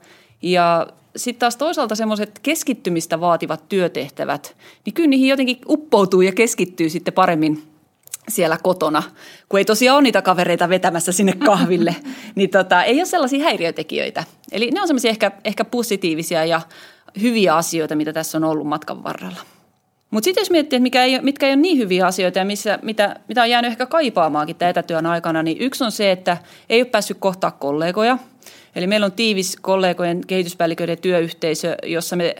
Ja 0.42 0.86
sitten 1.16 1.40
taas 1.40 1.56
toisaalta 1.56 1.94
semmoiset 1.94 2.38
keskittymistä 2.42 3.20
vaativat 3.20 3.68
työtehtävät, 3.68 4.56
niin 4.84 4.94
kyllä 4.94 5.08
niihin 5.08 5.28
jotenkin 5.28 5.58
uppoutuu 5.68 6.20
ja 6.20 6.32
keskittyy 6.32 6.90
sitten 6.90 7.14
paremmin 7.14 7.62
siellä 8.28 8.58
kotona, 8.62 9.02
kun 9.48 9.58
ei 9.58 9.64
tosiaan 9.64 9.96
ole 9.96 10.02
niitä 10.02 10.22
kavereita 10.22 10.68
vetämässä 10.68 11.12
sinne 11.12 11.32
kahville, 11.46 11.96
niin 12.34 12.50
tota, 12.50 12.84
ei 12.84 12.96
ole 12.96 13.04
sellaisia 13.04 13.44
häiriötekijöitä. 13.44 14.24
Eli 14.52 14.70
ne 14.70 14.80
on 14.80 14.86
semmoisia 14.86 15.10
ehkä, 15.10 15.32
ehkä 15.44 15.64
positiivisia 15.64 16.44
ja 16.44 16.60
hyviä 17.22 17.56
asioita, 17.56 17.96
mitä 17.96 18.12
tässä 18.12 18.38
on 18.38 18.44
ollut 18.44 18.66
matkan 18.66 19.02
varrella. 19.02 19.40
Mutta 20.14 20.24
sitten 20.24 20.40
jos 20.40 20.50
miettii, 20.50 20.76
että 20.76 20.82
mikä 20.82 21.04
ei, 21.04 21.20
mitkä 21.20 21.46
ei 21.46 21.52
ole 21.52 21.60
niin 21.60 21.78
hyviä 21.78 22.06
asioita 22.06 22.38
ja 22.38 22.44
missä, 22.44 22.78
mitä, 22.82 23.16
mitä 23.28 23.42
on 23.42 23.50
jäänyt 23.50 23.70
ehkä 23.70 23.86
kaipaamaankin 23.86 24.56
tämän 24.56 24.70
etätyön 24.70 25.06
aikana, 25.06 25.42
niin 25.42 25.58
yksi 25.60 25.84
on 25.84 25.92
se, 25.92 26.12
että 26.12 26.36
ei 26.68 26.80
ole 26.80 26.90
päässyt 26.90 27.16
kohtaa 27.20 27.50
kollegoja. 27.50 28.18
Eli 28.76 28.86
meillä 28.86 29.06
on 29.06 29.12
tiivis 29.12 29.56
kollegojen 29.60 30.20
kehityspäälliköiden 30.26 30.98
työyhteisö, 30.98 31.76
jossa 31.82 32.16
me 32.16 32.34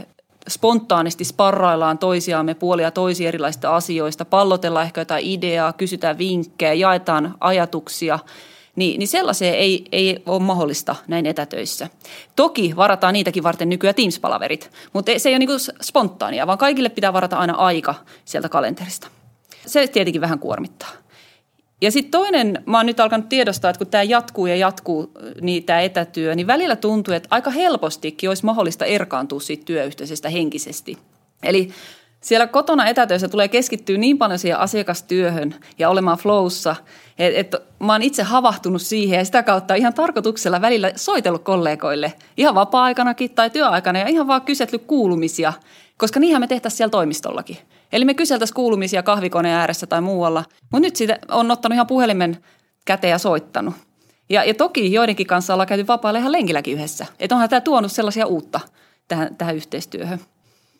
spontaanisti 0.48 1.24
sparraillaan 1.24 1.98
toisiaamme 1.98 2.54
puolia 2.54 2.90
toisia 2.90 3.28
erilaisista 3.28 3.76
asioista, 3.76 4.24
pallotellaan 4.24 4.86
ehkä 4.86 5.00
jotain 5.00 5.24
ideaa, 5.26 5.72
kysytään 5.72 6.18
vinkkejä, 6.18 6.72
jaetaan 6.72 7.34
ajatuksia– 7.40 8.18
niin, 8.76 8.98
niin 8.98 9.08
sellaiseen 9.08 9.54
ei, 9.54 9.84
ei 9.92 10.22
ole 10.26 10.42
mahdollista 10.42 10.96
näin 11.06 11.26
etätöissä. 11.26 11.88
Toki 12.36 12.76
varataan 12.76 13.12
niitäkin 13.12 13.42
varten 13.42 13.68
nykyään 13.68 13.94
Teams-palaverit, 13.94 14.70
mutta 14.92 15.12
se 15.16 15.28
ei 15.28 15.32
ole 15.32 15.38
niin 15.38 15.60
spontaania, 15.82 16.46
vaan 16.46 16.58
kaikille 16.58 16.88
pitää 16.88 17.12
varata 17.12 17.36
aina 17.36 17.54
aika 17.54 17.94
sieltä 18.24 18.48
kalenterista. 18.48 19.08
Se 19.66 19.86
tietenkin 19.86 20.20
vähän 20.20 20.38
kuormittaa. 20.38 20.90
Ja 21.80 21.90
sitten 21.90 22.10
toinen, 22.10 22.62
mä 22.66 22.76
oon 22.76 22.86
nyt 22.86 23.00
alkanut 23.00 23.28
tiedostaa, 23.28 23.70
että 23.70 23.78
kun 23.78 23.86
tämä 23.86 24.02
jatkuu 24.02 24.46
ja 24.46 24.56
jatkuu, 24.56 25.12
niin 25.40 25.64
tämä 25.64 25.80
etätyö, 25.80 26.34
niin 26.34 26.46
välillä 26.46 26.76
tuntuu, 26.76 27.14
että 27.14 27.28
aika 27.30 27.50
helpostikin 27.50 28.30
olisi 28.30 28.44
mahdollista 28.44 28.84
erkaantua 28.84 29.40
siitä 29.40 29.64
työyhteisöstä 29.64 30.28
henkisesti. 30.28 30.98
Eli 31.42 31.70
siellä 32.24 32.46
kotona 32.46 32.86
etätöissä 32.86 33.28
tulee 33.28 33.48
keskittyä 33.48 33.98
niin 33.98 34.18
paljon 34.18 34.38
siihen 34.38 34.58
asiakastyöhön 34.58 35.54
ja 35.78 35.88
olemaan 35.88 36.18
flowssa, 36.18 36.76
että 37.18 37.40
et 37.40 37.54
mä 37.80 37.92
oon 37.92 38.02
itse 38.02 38.22
havahtunut 38.22 38.82
siihen 38.82 39.18
ja 39.18 39.24
sitä 39.24 39.42
kautta 39.42 39.74
ihan 39.74 39.94
tarkoituksella 39.94 40.60
välillä 40.60 40.92
soitellut 40.96 41.44
kollegoille 41.44 42.12
ihan 42.36 42.54
vapaa-aikanakin 42.54 43.30
tai 43.30 43.50
työaikana 43.50 43.98
ja 43.98 44.08
ihan 44.08 44.26
vaan 44.26 44.42
kyselty 44.42 44.78
kuulumisia, 44.78 45.52
koska 45.96 46.20
niinhän 46.20 46.42
me 46.42 46.46
tehtäisiin 46.46 46.76
siellä 46.76 46.90
toimistollakin. 46.90 47.58
Eli 47.92 48.04
me 48.04 48.14
kyseltäisiin 48.14 48.54
kuulumisia 48.54 49.02
kahvikoneen 49.02 49.56
ääressä 49.56 49.86
tai 49.86 50.00
muualla, 50.00 50.44
mutta 50.72 50.86
nyt 50.86 50.96
siitä 50.96 51.18
on 51.28 51.50
ottanut 51.50 51.74
ihan 51.74 51.86
puhelimen 51.86 52.36
käteen 52.84 53.10
ja 53.10 53.18
soittanut. 53.18 53.74
Ja, 54.28 54.44
ja 54.44 54.54
toki 54.54 54.92
joidenkin 54.92 55.26
kanssa 55.26 55.54
ollaan 55.54 55.66
käyty 55.68 55.86
vapailla 55.86 56.18
ihan 56.18 56.32
lenkilläkin 56.32 56.74
yhdessä. 56.74 57.06
Että 57.20 57.34
onhan 57.34 57.48
tämä 57.48 57.60
tuonut 57.60 57.92
sellaisia 57.92 58.26
uutta 58.26 58.60
tähän, 59.08 59.36
tähän 59.36 59.56
yhteistyöhön. 59.56 60.20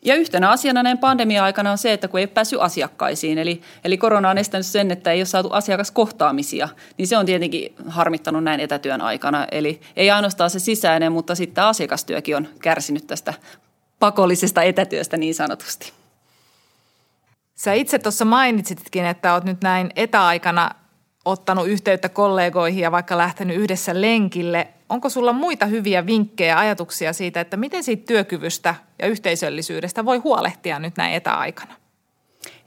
Ja 0.05 0.15
yhtenä 0.15 0.49
asiana 0.49 0.83
näin 0.83 0.97
pandemia-aikana 0.97 1.71
on 1.71 1.77
se, 1.77 1.93
että 1.93 2.07
kun 2.07 2.19
ei 2.19 2.23
ole 2.23 2.31
päässyt 2.33 2.59
asiakkaisiin, 2.61 3.37
eli, 3.37 3.61
eli 3.83 3.97
korona 3.97 4.29
on 4.29 4.37
estänyt 4.37 4.65
sen, 4.65 4.91
että 4.91 5.11
ei 5.11 5.19
ole 5.19 5.25
saatu 5.25 5.49
asiakaskohtaamisia, 5.49 6.69
niin 6.97 7.07
se 7.07 7.17
on 7.17 7.25
tietenkin 7.25 7.75
harmittanut 7.87 8.43
näin 8.43 8.59
etätyön 8.59 9.01
aikana. 9.01 9.47
Eli 9.51 9.81
ei 9.95 10.11
ainoastaan 10.11 10.49
se 10.49 10.59
sisäinen, 10.59 11.11
mutta 11.11 11.35
sitten 11.35 11.63
asiakastyökin 11.63 12.35
on 12.35 12.47
kärsinyt 12.61 13.07
tästä 13.07 13.33
pakollisesta 13.99 14.63
etätyöstä 14.63 15.17
niin 15.17 15.35
sanotusti. 15.35 15.93
Sä 17.55 17.73
itse 17.73 17.99
tuossa 17.99 18.25
mainitsitkin, 18.25 19.05
että 19.05 19.33
oot 19.33 19.43
nyt 19.43 19.61
näin 19.61 19.91
etäaikana 19.95 20.71
ottanut 21.25 21.67
yhteyttä 21.67 22.09
kollegoihin 22.09 22.81
ja 22.81 22.91
vaikka 22.91 23.17
lähtenyt 23.17 23.57
yhdessä 23.57 24.01
lenkille. 24.01 24.67
Onko 24.89 25.09
sulla 25.09 25.33
muita 25.33 25.65
hyviä 25.65 26.05
vinkkejä 26.05 26.49
ja 26.49 26.59
ajatuksia 26.59 27.13
siitä, 27.13 27.41
että 27.41 27.57
miten 27.57 27.83
siitä 27.83 28.03
työkyvystä 28.05 28.75
ja 28.99 29.07
yhteisöllisyydestä 29.07 30.05
voi 30.05 30.17
huolehtia 30.17 30.79
nyt 30.79 30.97
näin 30.97 31.13
etäaikana? 31.13 31.75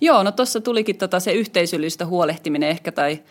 Joo, 0.01 0.23
no 0.23 0.33
tuossa 0.33 0.61
tulikin 0.61 0.99
tota 0.99 1.21
se 1.21 1.33
yhteisöllistä 1.33 2.07
huolehtiminen 2.07 2.68
ehkä 2.68 2.92
tai 2.92 3.23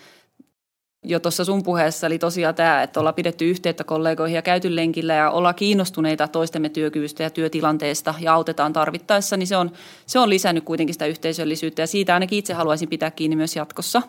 jo 1.03 1.19
tuossa 1.19 1.45
sun 1.45 1.63
puheessa, 1.63 2.07
eli 2.07 2.19
tosiaan 2.19 2.55
tämä, 2.55 2.83
että 2.83 2.99
ollaan 2.99 3.15
pidetty 3.15 3.49
yhteyttä 3.49 3.83
kollegoihin 3.83 4.35
ja 4.35 4.41
käyty 4.41 4.75
lenkillä 4.75 5.13
ja 5.13 5.31
ollaan 5.31 5.55
kiinnostuneita 5.55 6.27
toistemme 6.27 6.69
työkyvystä 6.69 7.23
ja 7.23 7.29
työtilanteesta 7.29 8.13
ja 8.19 8.33
autetaan 8.33 8.73
tarvittaessa, 8.73 9.37
niin 9.37 9.47
se 9.47 9.57
on, 9.57 9.71
se 10.05 10.19
on 10.19 10.29
lisännyt 10.29 10.63
kuitenkin 10.63 10.93
sitä 10.93 11.05
yhteisöllisyyttä 11.05 11.81
ja 11.81 11.87
siitä 11.87 12.13
ainakin 12.13 12.39
itse 12.39 12.53
haluaisin 12.53 12.89
pitää 12.89 13.11
kiinni 13.11 13.35
myös 13.35 13.55
jatkossa. 13.55 14.01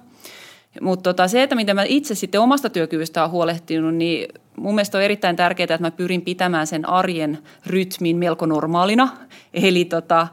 Mutta 0.81 1.03
tota, 1.03 1.29
se, 1.29 1.43
että 1.43 1.57
miten 1.57 1.77
mä 1.77 1.85
itse 1.85 2.15
sitten 2.15 2.41
omasta 2.41 2.71
työkyvystä 2.71 3.23
olen 3.23 3.31
huolehtinut, 3.31 3.95
niin 3.95 4.29
mun 4.57 4.75
mielestä 4.75 4.99
on 4.99 5.05
erittäin 5.05 5.37
tärkeää, 5.37 5.65
että 5.65 5.79
mä 5.81 5.91
pyrin 5.91 6.23
pitämään 6.23 6.67
sen 6.67 6.89
arjen 6.89 7.39
rytmin 7.67 8.17
melko 8.17 8.47
normaalina. 8.47 9.09
Eli 9.55 9.85
tota, 9.85 10.27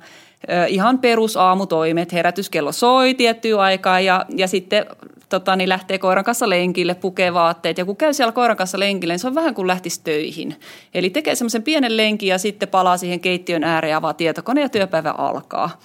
ihan 0.68 1.00
perusaamutoimet, 1.00 2.14
herätyskello 2.14 2.72
soi 2.72 3.14
tiettyä 3.14 3.62
aikaa 3.62 4.00
ja, 4.00 4.26
ja 4.36 4.48
sitten 4.48 4.86
tota, 5.30 5.56
niin 5.56 5.70
lähtee 5.70 5.98
koiran 5.98 6.24
kanssa 6.24 6.50
lenkille, 6.50 6.96
pukee 6.96 7.34
vaatteet. 7.34 7.78
Ja 7.78 7.86
kun 7.86 7.96
käy 7.98 8.14
siellä 8.14 8.32
koiran 8.32 8.58
kanssa 8.58 8.80
lenkille, 8.80 9.14
niin 9.14 9.20
se 9.20 9.28
on 9.28 9.36
vähän 9.36 9.56
kuin 9.56 9.68
lähtisi 9.68 10.02
töihin. 10.04 10.56
Eli 10.94 11.10
tekee 11.10 11.36
semmoisen 11.36 11.64
pienen 11.64 11.98
lenkin 11.98 12.30
ja 12.30 12.38
sitten 12.38 12.70
palaa 12.70 12.98
siihen 12.98 13.20
keittiön 13.20 13.64
ääreen 13.64 13.92
ja 13.92 13.98
avaa 13.98 14.14
tietokone 14.14 14.62
ja 14.62 14.70
työpäivä 14.70 15.12
alkaa. 15.12 15.80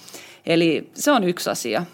Eli 0.45 0.89
se 0.93 1.11
on 1.11 1.23
yksi 1.23 1.49
asia. 1.49 1.85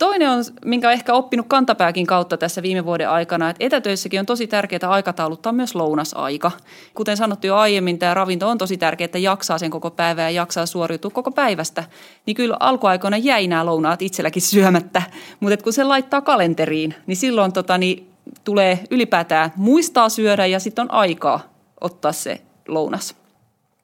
Toinen 0.00 0.30
on, 0.30 0.44
minkä 0.64 0.86
olen 0.88 0.94
ehkä 0.94 1.14
oppinut 1.14 1.46
kantapääkin 1.48 2.06
kautta 2.06 2.36
tässä 2.36 2.62
viime 2.62 2.84
vuoden 2.84 3.08
aikana, 3.08 3.50
että 3.50 3.64
etätöissäkin 3.64 4.20
on 4.20 4.26
tosi 4.26 4.46
tärkeää 4.46 4.90
aikatauluttaa 4.90 5.52
myös 5.52 5.74
lounasaika. 5.74 6.50
Kuten 6.94 7.16
sanottu 7.16 7.46
jo 7.46 7.56
aiemmin, 7.56 7.98
tämä 7.98 8.14
ravinto 8.14 8.48
on 8.48 8.58
tosi 8.58 8.76
tärkeää, 8.76 9.04
että 9.04 9.18
jaksaa 9.18 9.58
sen 9.58 9.70
koko 9.70 9.90
päivää 9.90 10.30
ja 10.30 10.40
jaksaa 10.40 10.66
suoriutua 10.66 11.10
koko 11.10 11.30
päivästä. 11.30 11.84
Niin 12.26 12.34
kyllä 12.34 12.56
alkuaikoina 12.60 13.16
jäi 13.16 13.46
nämä 13.46 13.66
lounaat 13.66 14.02
itselläkin 14.02 14.42
syömättä, 14.42 15.02
mutta 15.40 15.64
kun 15.64 15.72
se 15.72 15.84
laittaa 15.84 16.20
kalenteriin, 16.20 16.94
niin 17.06 17.16
silloin 17.16 17.52
tota, 17.52 17.78
niin 17.78 18.10
tulee 18.44 18.80
ylipäätään 18.90 19.52
muistaa 19.56 20.08
syödä 20.08 20.46
ja 20.46 20.60
sitten 20.60 20.82
on 20.82 20.90
aikaa 20.90 21.40
ottaa 21.80 22.12
se 22.12 22.40
lounas. 22.68 23.19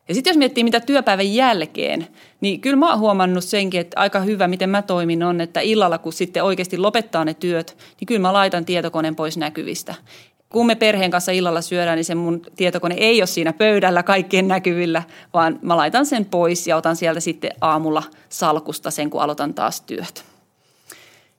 Ja 0.08 0.14
sitten 0.14 0.30
jos 0.30 0.38
miettii 0.38 0.64
mitä 0.64 0.80
työpäivän 0.80 1.34
jälkeen, 1.34 2.08
niin 2.40 2.60
kyllä 2.60 2.76
mä 2.76 2.90
oon 2.90 2.98
huomannut 2.98 3.44
senkin, 3.44 3.80
että 3.80 4.00
aika 4.00 4.20
hyvä, 4.20 4.48
miten 4.48 4.70
mä 4.70 4.82
toimin 4.82 5.22
on, 5.22 5.40
että 5.40 5.60
illalla 5.60 5.98
kun 5.98 6.12
sitten 6.12 6.44
oikeasti 6.44 6.78
lopettaa 6.78 7.24
ne 7.24 7.34
työt, 7.34 7.76
niin 8.00 8.06
kyllä 8.06 8.20
mä 8.20 8.32
laitan 8.32 8.64
tietokoneen 8.64 9.16
pois 9.16 9.36
näkyvistä. 9.36 9.94
Kun 10.48 10.66
me 10.66 10.74
perheen 10.74 11.10
kanssa 11.10 11.32
illalla 11.32 11.60
syödään, 11.60 11.96
niin 11.96 12.04
se 12.04 12.14
mun 12.14 12.42
tietokone 12.56 12.94
ei 12.98 13.20
ole 13.20 13.26
siinä 13.26 13.52
pöydällä 13.52 14.02
kaikkien 14.02 14.48
näkyvillä, 14.48 15.02
vaan 15.34 15.58
mä 15.62 15.76
laitan 15.76 16.06
sen 16.06 16.24
pois 16.24 16.66
ja 16.66 16.76
otan 16.76 16.96
sieltä 16.96 17.20
sitten 17.20 17.50
aamulla 17.60 18.02
salkusta 18.28 18.90
sen, 18.90 19.10
kun 19.10 19.22
aloitan 19.22 19.54
taas 19.54 19.80
työt. 19.80 20.24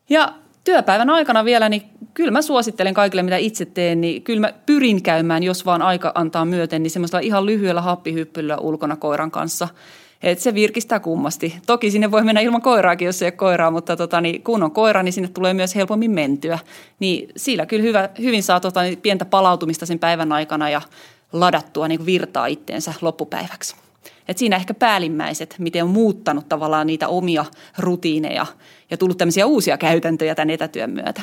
Ja 0.09 0.33
työpäivän 0.67 1.09
aikana 1.09 1.45
vielä, 1.45 1.69
niin 1.69 1.83
kyllä 2.13 2.31
mä 2.31 2.41
suosittelen 2.41 2.93
kaikille, 2.93 3.23
mitä 3.23 3.37
itse 3.37 3.65
teen, 3.65 4.01
niin 4.01 4.21
kyllä 4.21 4.39
mä 4.39 4.53
pyrin 4.65 5.03
käymään, 5.03 5.43
jos 5.43 5.65
vaan 5.65 5.81
aika 5.81 6.11
antaa 6.15 6.45
myöten, 6.45 6.83
niin 6.83 6.91
semmoista 6.91 7.19
ihan 7.19 7.45
lyhyellä 7.45 7.81
happihyppyllä 7.81 8.57
ulkona 8.57 8.95
koiran 8.95 9.31
kanssa. 9.31 9.67
Et 10.23 10.39
se 10.39 10.53
virkistää 10.53 10.99
kummasti. 10.99 11.55
Toki 11.65 11.91
sinne 11.91 12.11
voi 12.11 12.23
mennä 12.23 12.41
ilman 12.41 12.61
koiraakin, 12.61 13.05
jos 13.05 13.21
ei 13.21 13.25
ole 13.25 13.31
koiraa, 13.31 13.71
mutta 13.71 13.95
tota, 13.95 14.21
niin 14.21 14.43
kun 14.43 14.63
on 14.63 14.71
koira, 14.71 15.03
niin 15.03 15.13
sinne 15.13 15.29
tulee 15.33 15.53
myös 15.53 15.75
helpommin 15.75 16.11
mentyä. 16.11 16.59
Niin 16.99 17.29
sillä 17.35 17.65
kyllä 17.65 17.83
hyvä, 17.83 18.09
hyvin 18.19 18.43
saa 18.43 18.59
tota, 18.59 18.81
niin 18.81 18.97
pientä 18.97 19.25
palautumista 19.25 19.85
sen 19.85 19.99
päivän 19.99 20.31
aikana 20.31 20.69
ja 20.69 20.81
ladattua 21.33 21.87
niin 21.87 22.05
virtaa 22.05 22.45
itteensä 22.45 22.93
loppupäiväksi. 23.01 23.75
Et 24.27 24.37
siinä 24.37 24.55
ehkä 24.55 24.73
päällimmäiset, 24.73 25.55
miten 25.59 25.83
on 25.83 25.89
muuttanut 25.89 26.49
tavallaan 26.49 26.87
niitä 26.87 27.07
omia 27.07 27.45
rutiineja 27.77 28.45
ja 28.91 28.97
tullut 28.97 29.17
tämmöisiä 29.17 29.45
uusia 29.45 29.77
käytäntöjä 29.77 30.35
tämän 30.35 30.49
etätyön 30.49 30.89
myötä. 30.89 31.21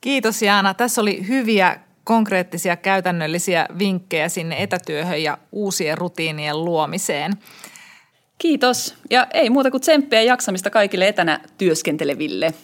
Kiitos 0.00 0.42
Jaana. 0.42 0.74
Tässä 0.74 1.00
oli 1.00 1.28
hyviä 1.28 1.80
konkreettisia 2.04 2.76
käytännöllisiä 2.76 3.66
vinkkejä 3.78 4.28
sinne 4.28 4.62
etätyöhön 4.62 5.22
ja 5.22 5.38
uusien 5.52 5.98
rutiinien 5.98 6.64
luomiseen. 6.64 7.32
Kiitos 8.38 8.94
ja 9.10 9.26
ei 9.34 9.50
muuta 9.50 9.70
kuin 9.70 9.80
tsemppiä 9.80 10.20
ja 10.20 10.26
jaksamista 10.26 10.70
kaikille 10.70 11.08
etänä 11.08 11.40
työskenteleville. 11.58 12.54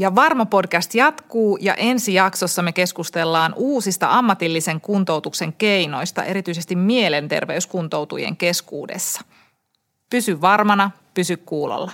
Ja 0.00 0.14
Varma 0.14 0.46
podcast 0.46 0.94
jatkuu 0.94 1.58
ja 1.60 1.74
ensi 1.74 2.14
jaksossa 2.14 2.62
me 2.62 2.72
keskustellaan 2.72 3.54
uusista 3.56 4.08
ammatillisen 4.10 4.80
kuntoutuksen 4.80 5.52
keinoista, 5.52 6.24
erityisesti 6.24 6.76
mielenterveyskuntoutujien 6.76 8.36
keskuudessa. 8.36 9.20
Pysy 10.10 10.40
varmana, 10.40 10.90
pysy 11.14 11.36
kuulolla. 11.36 11.92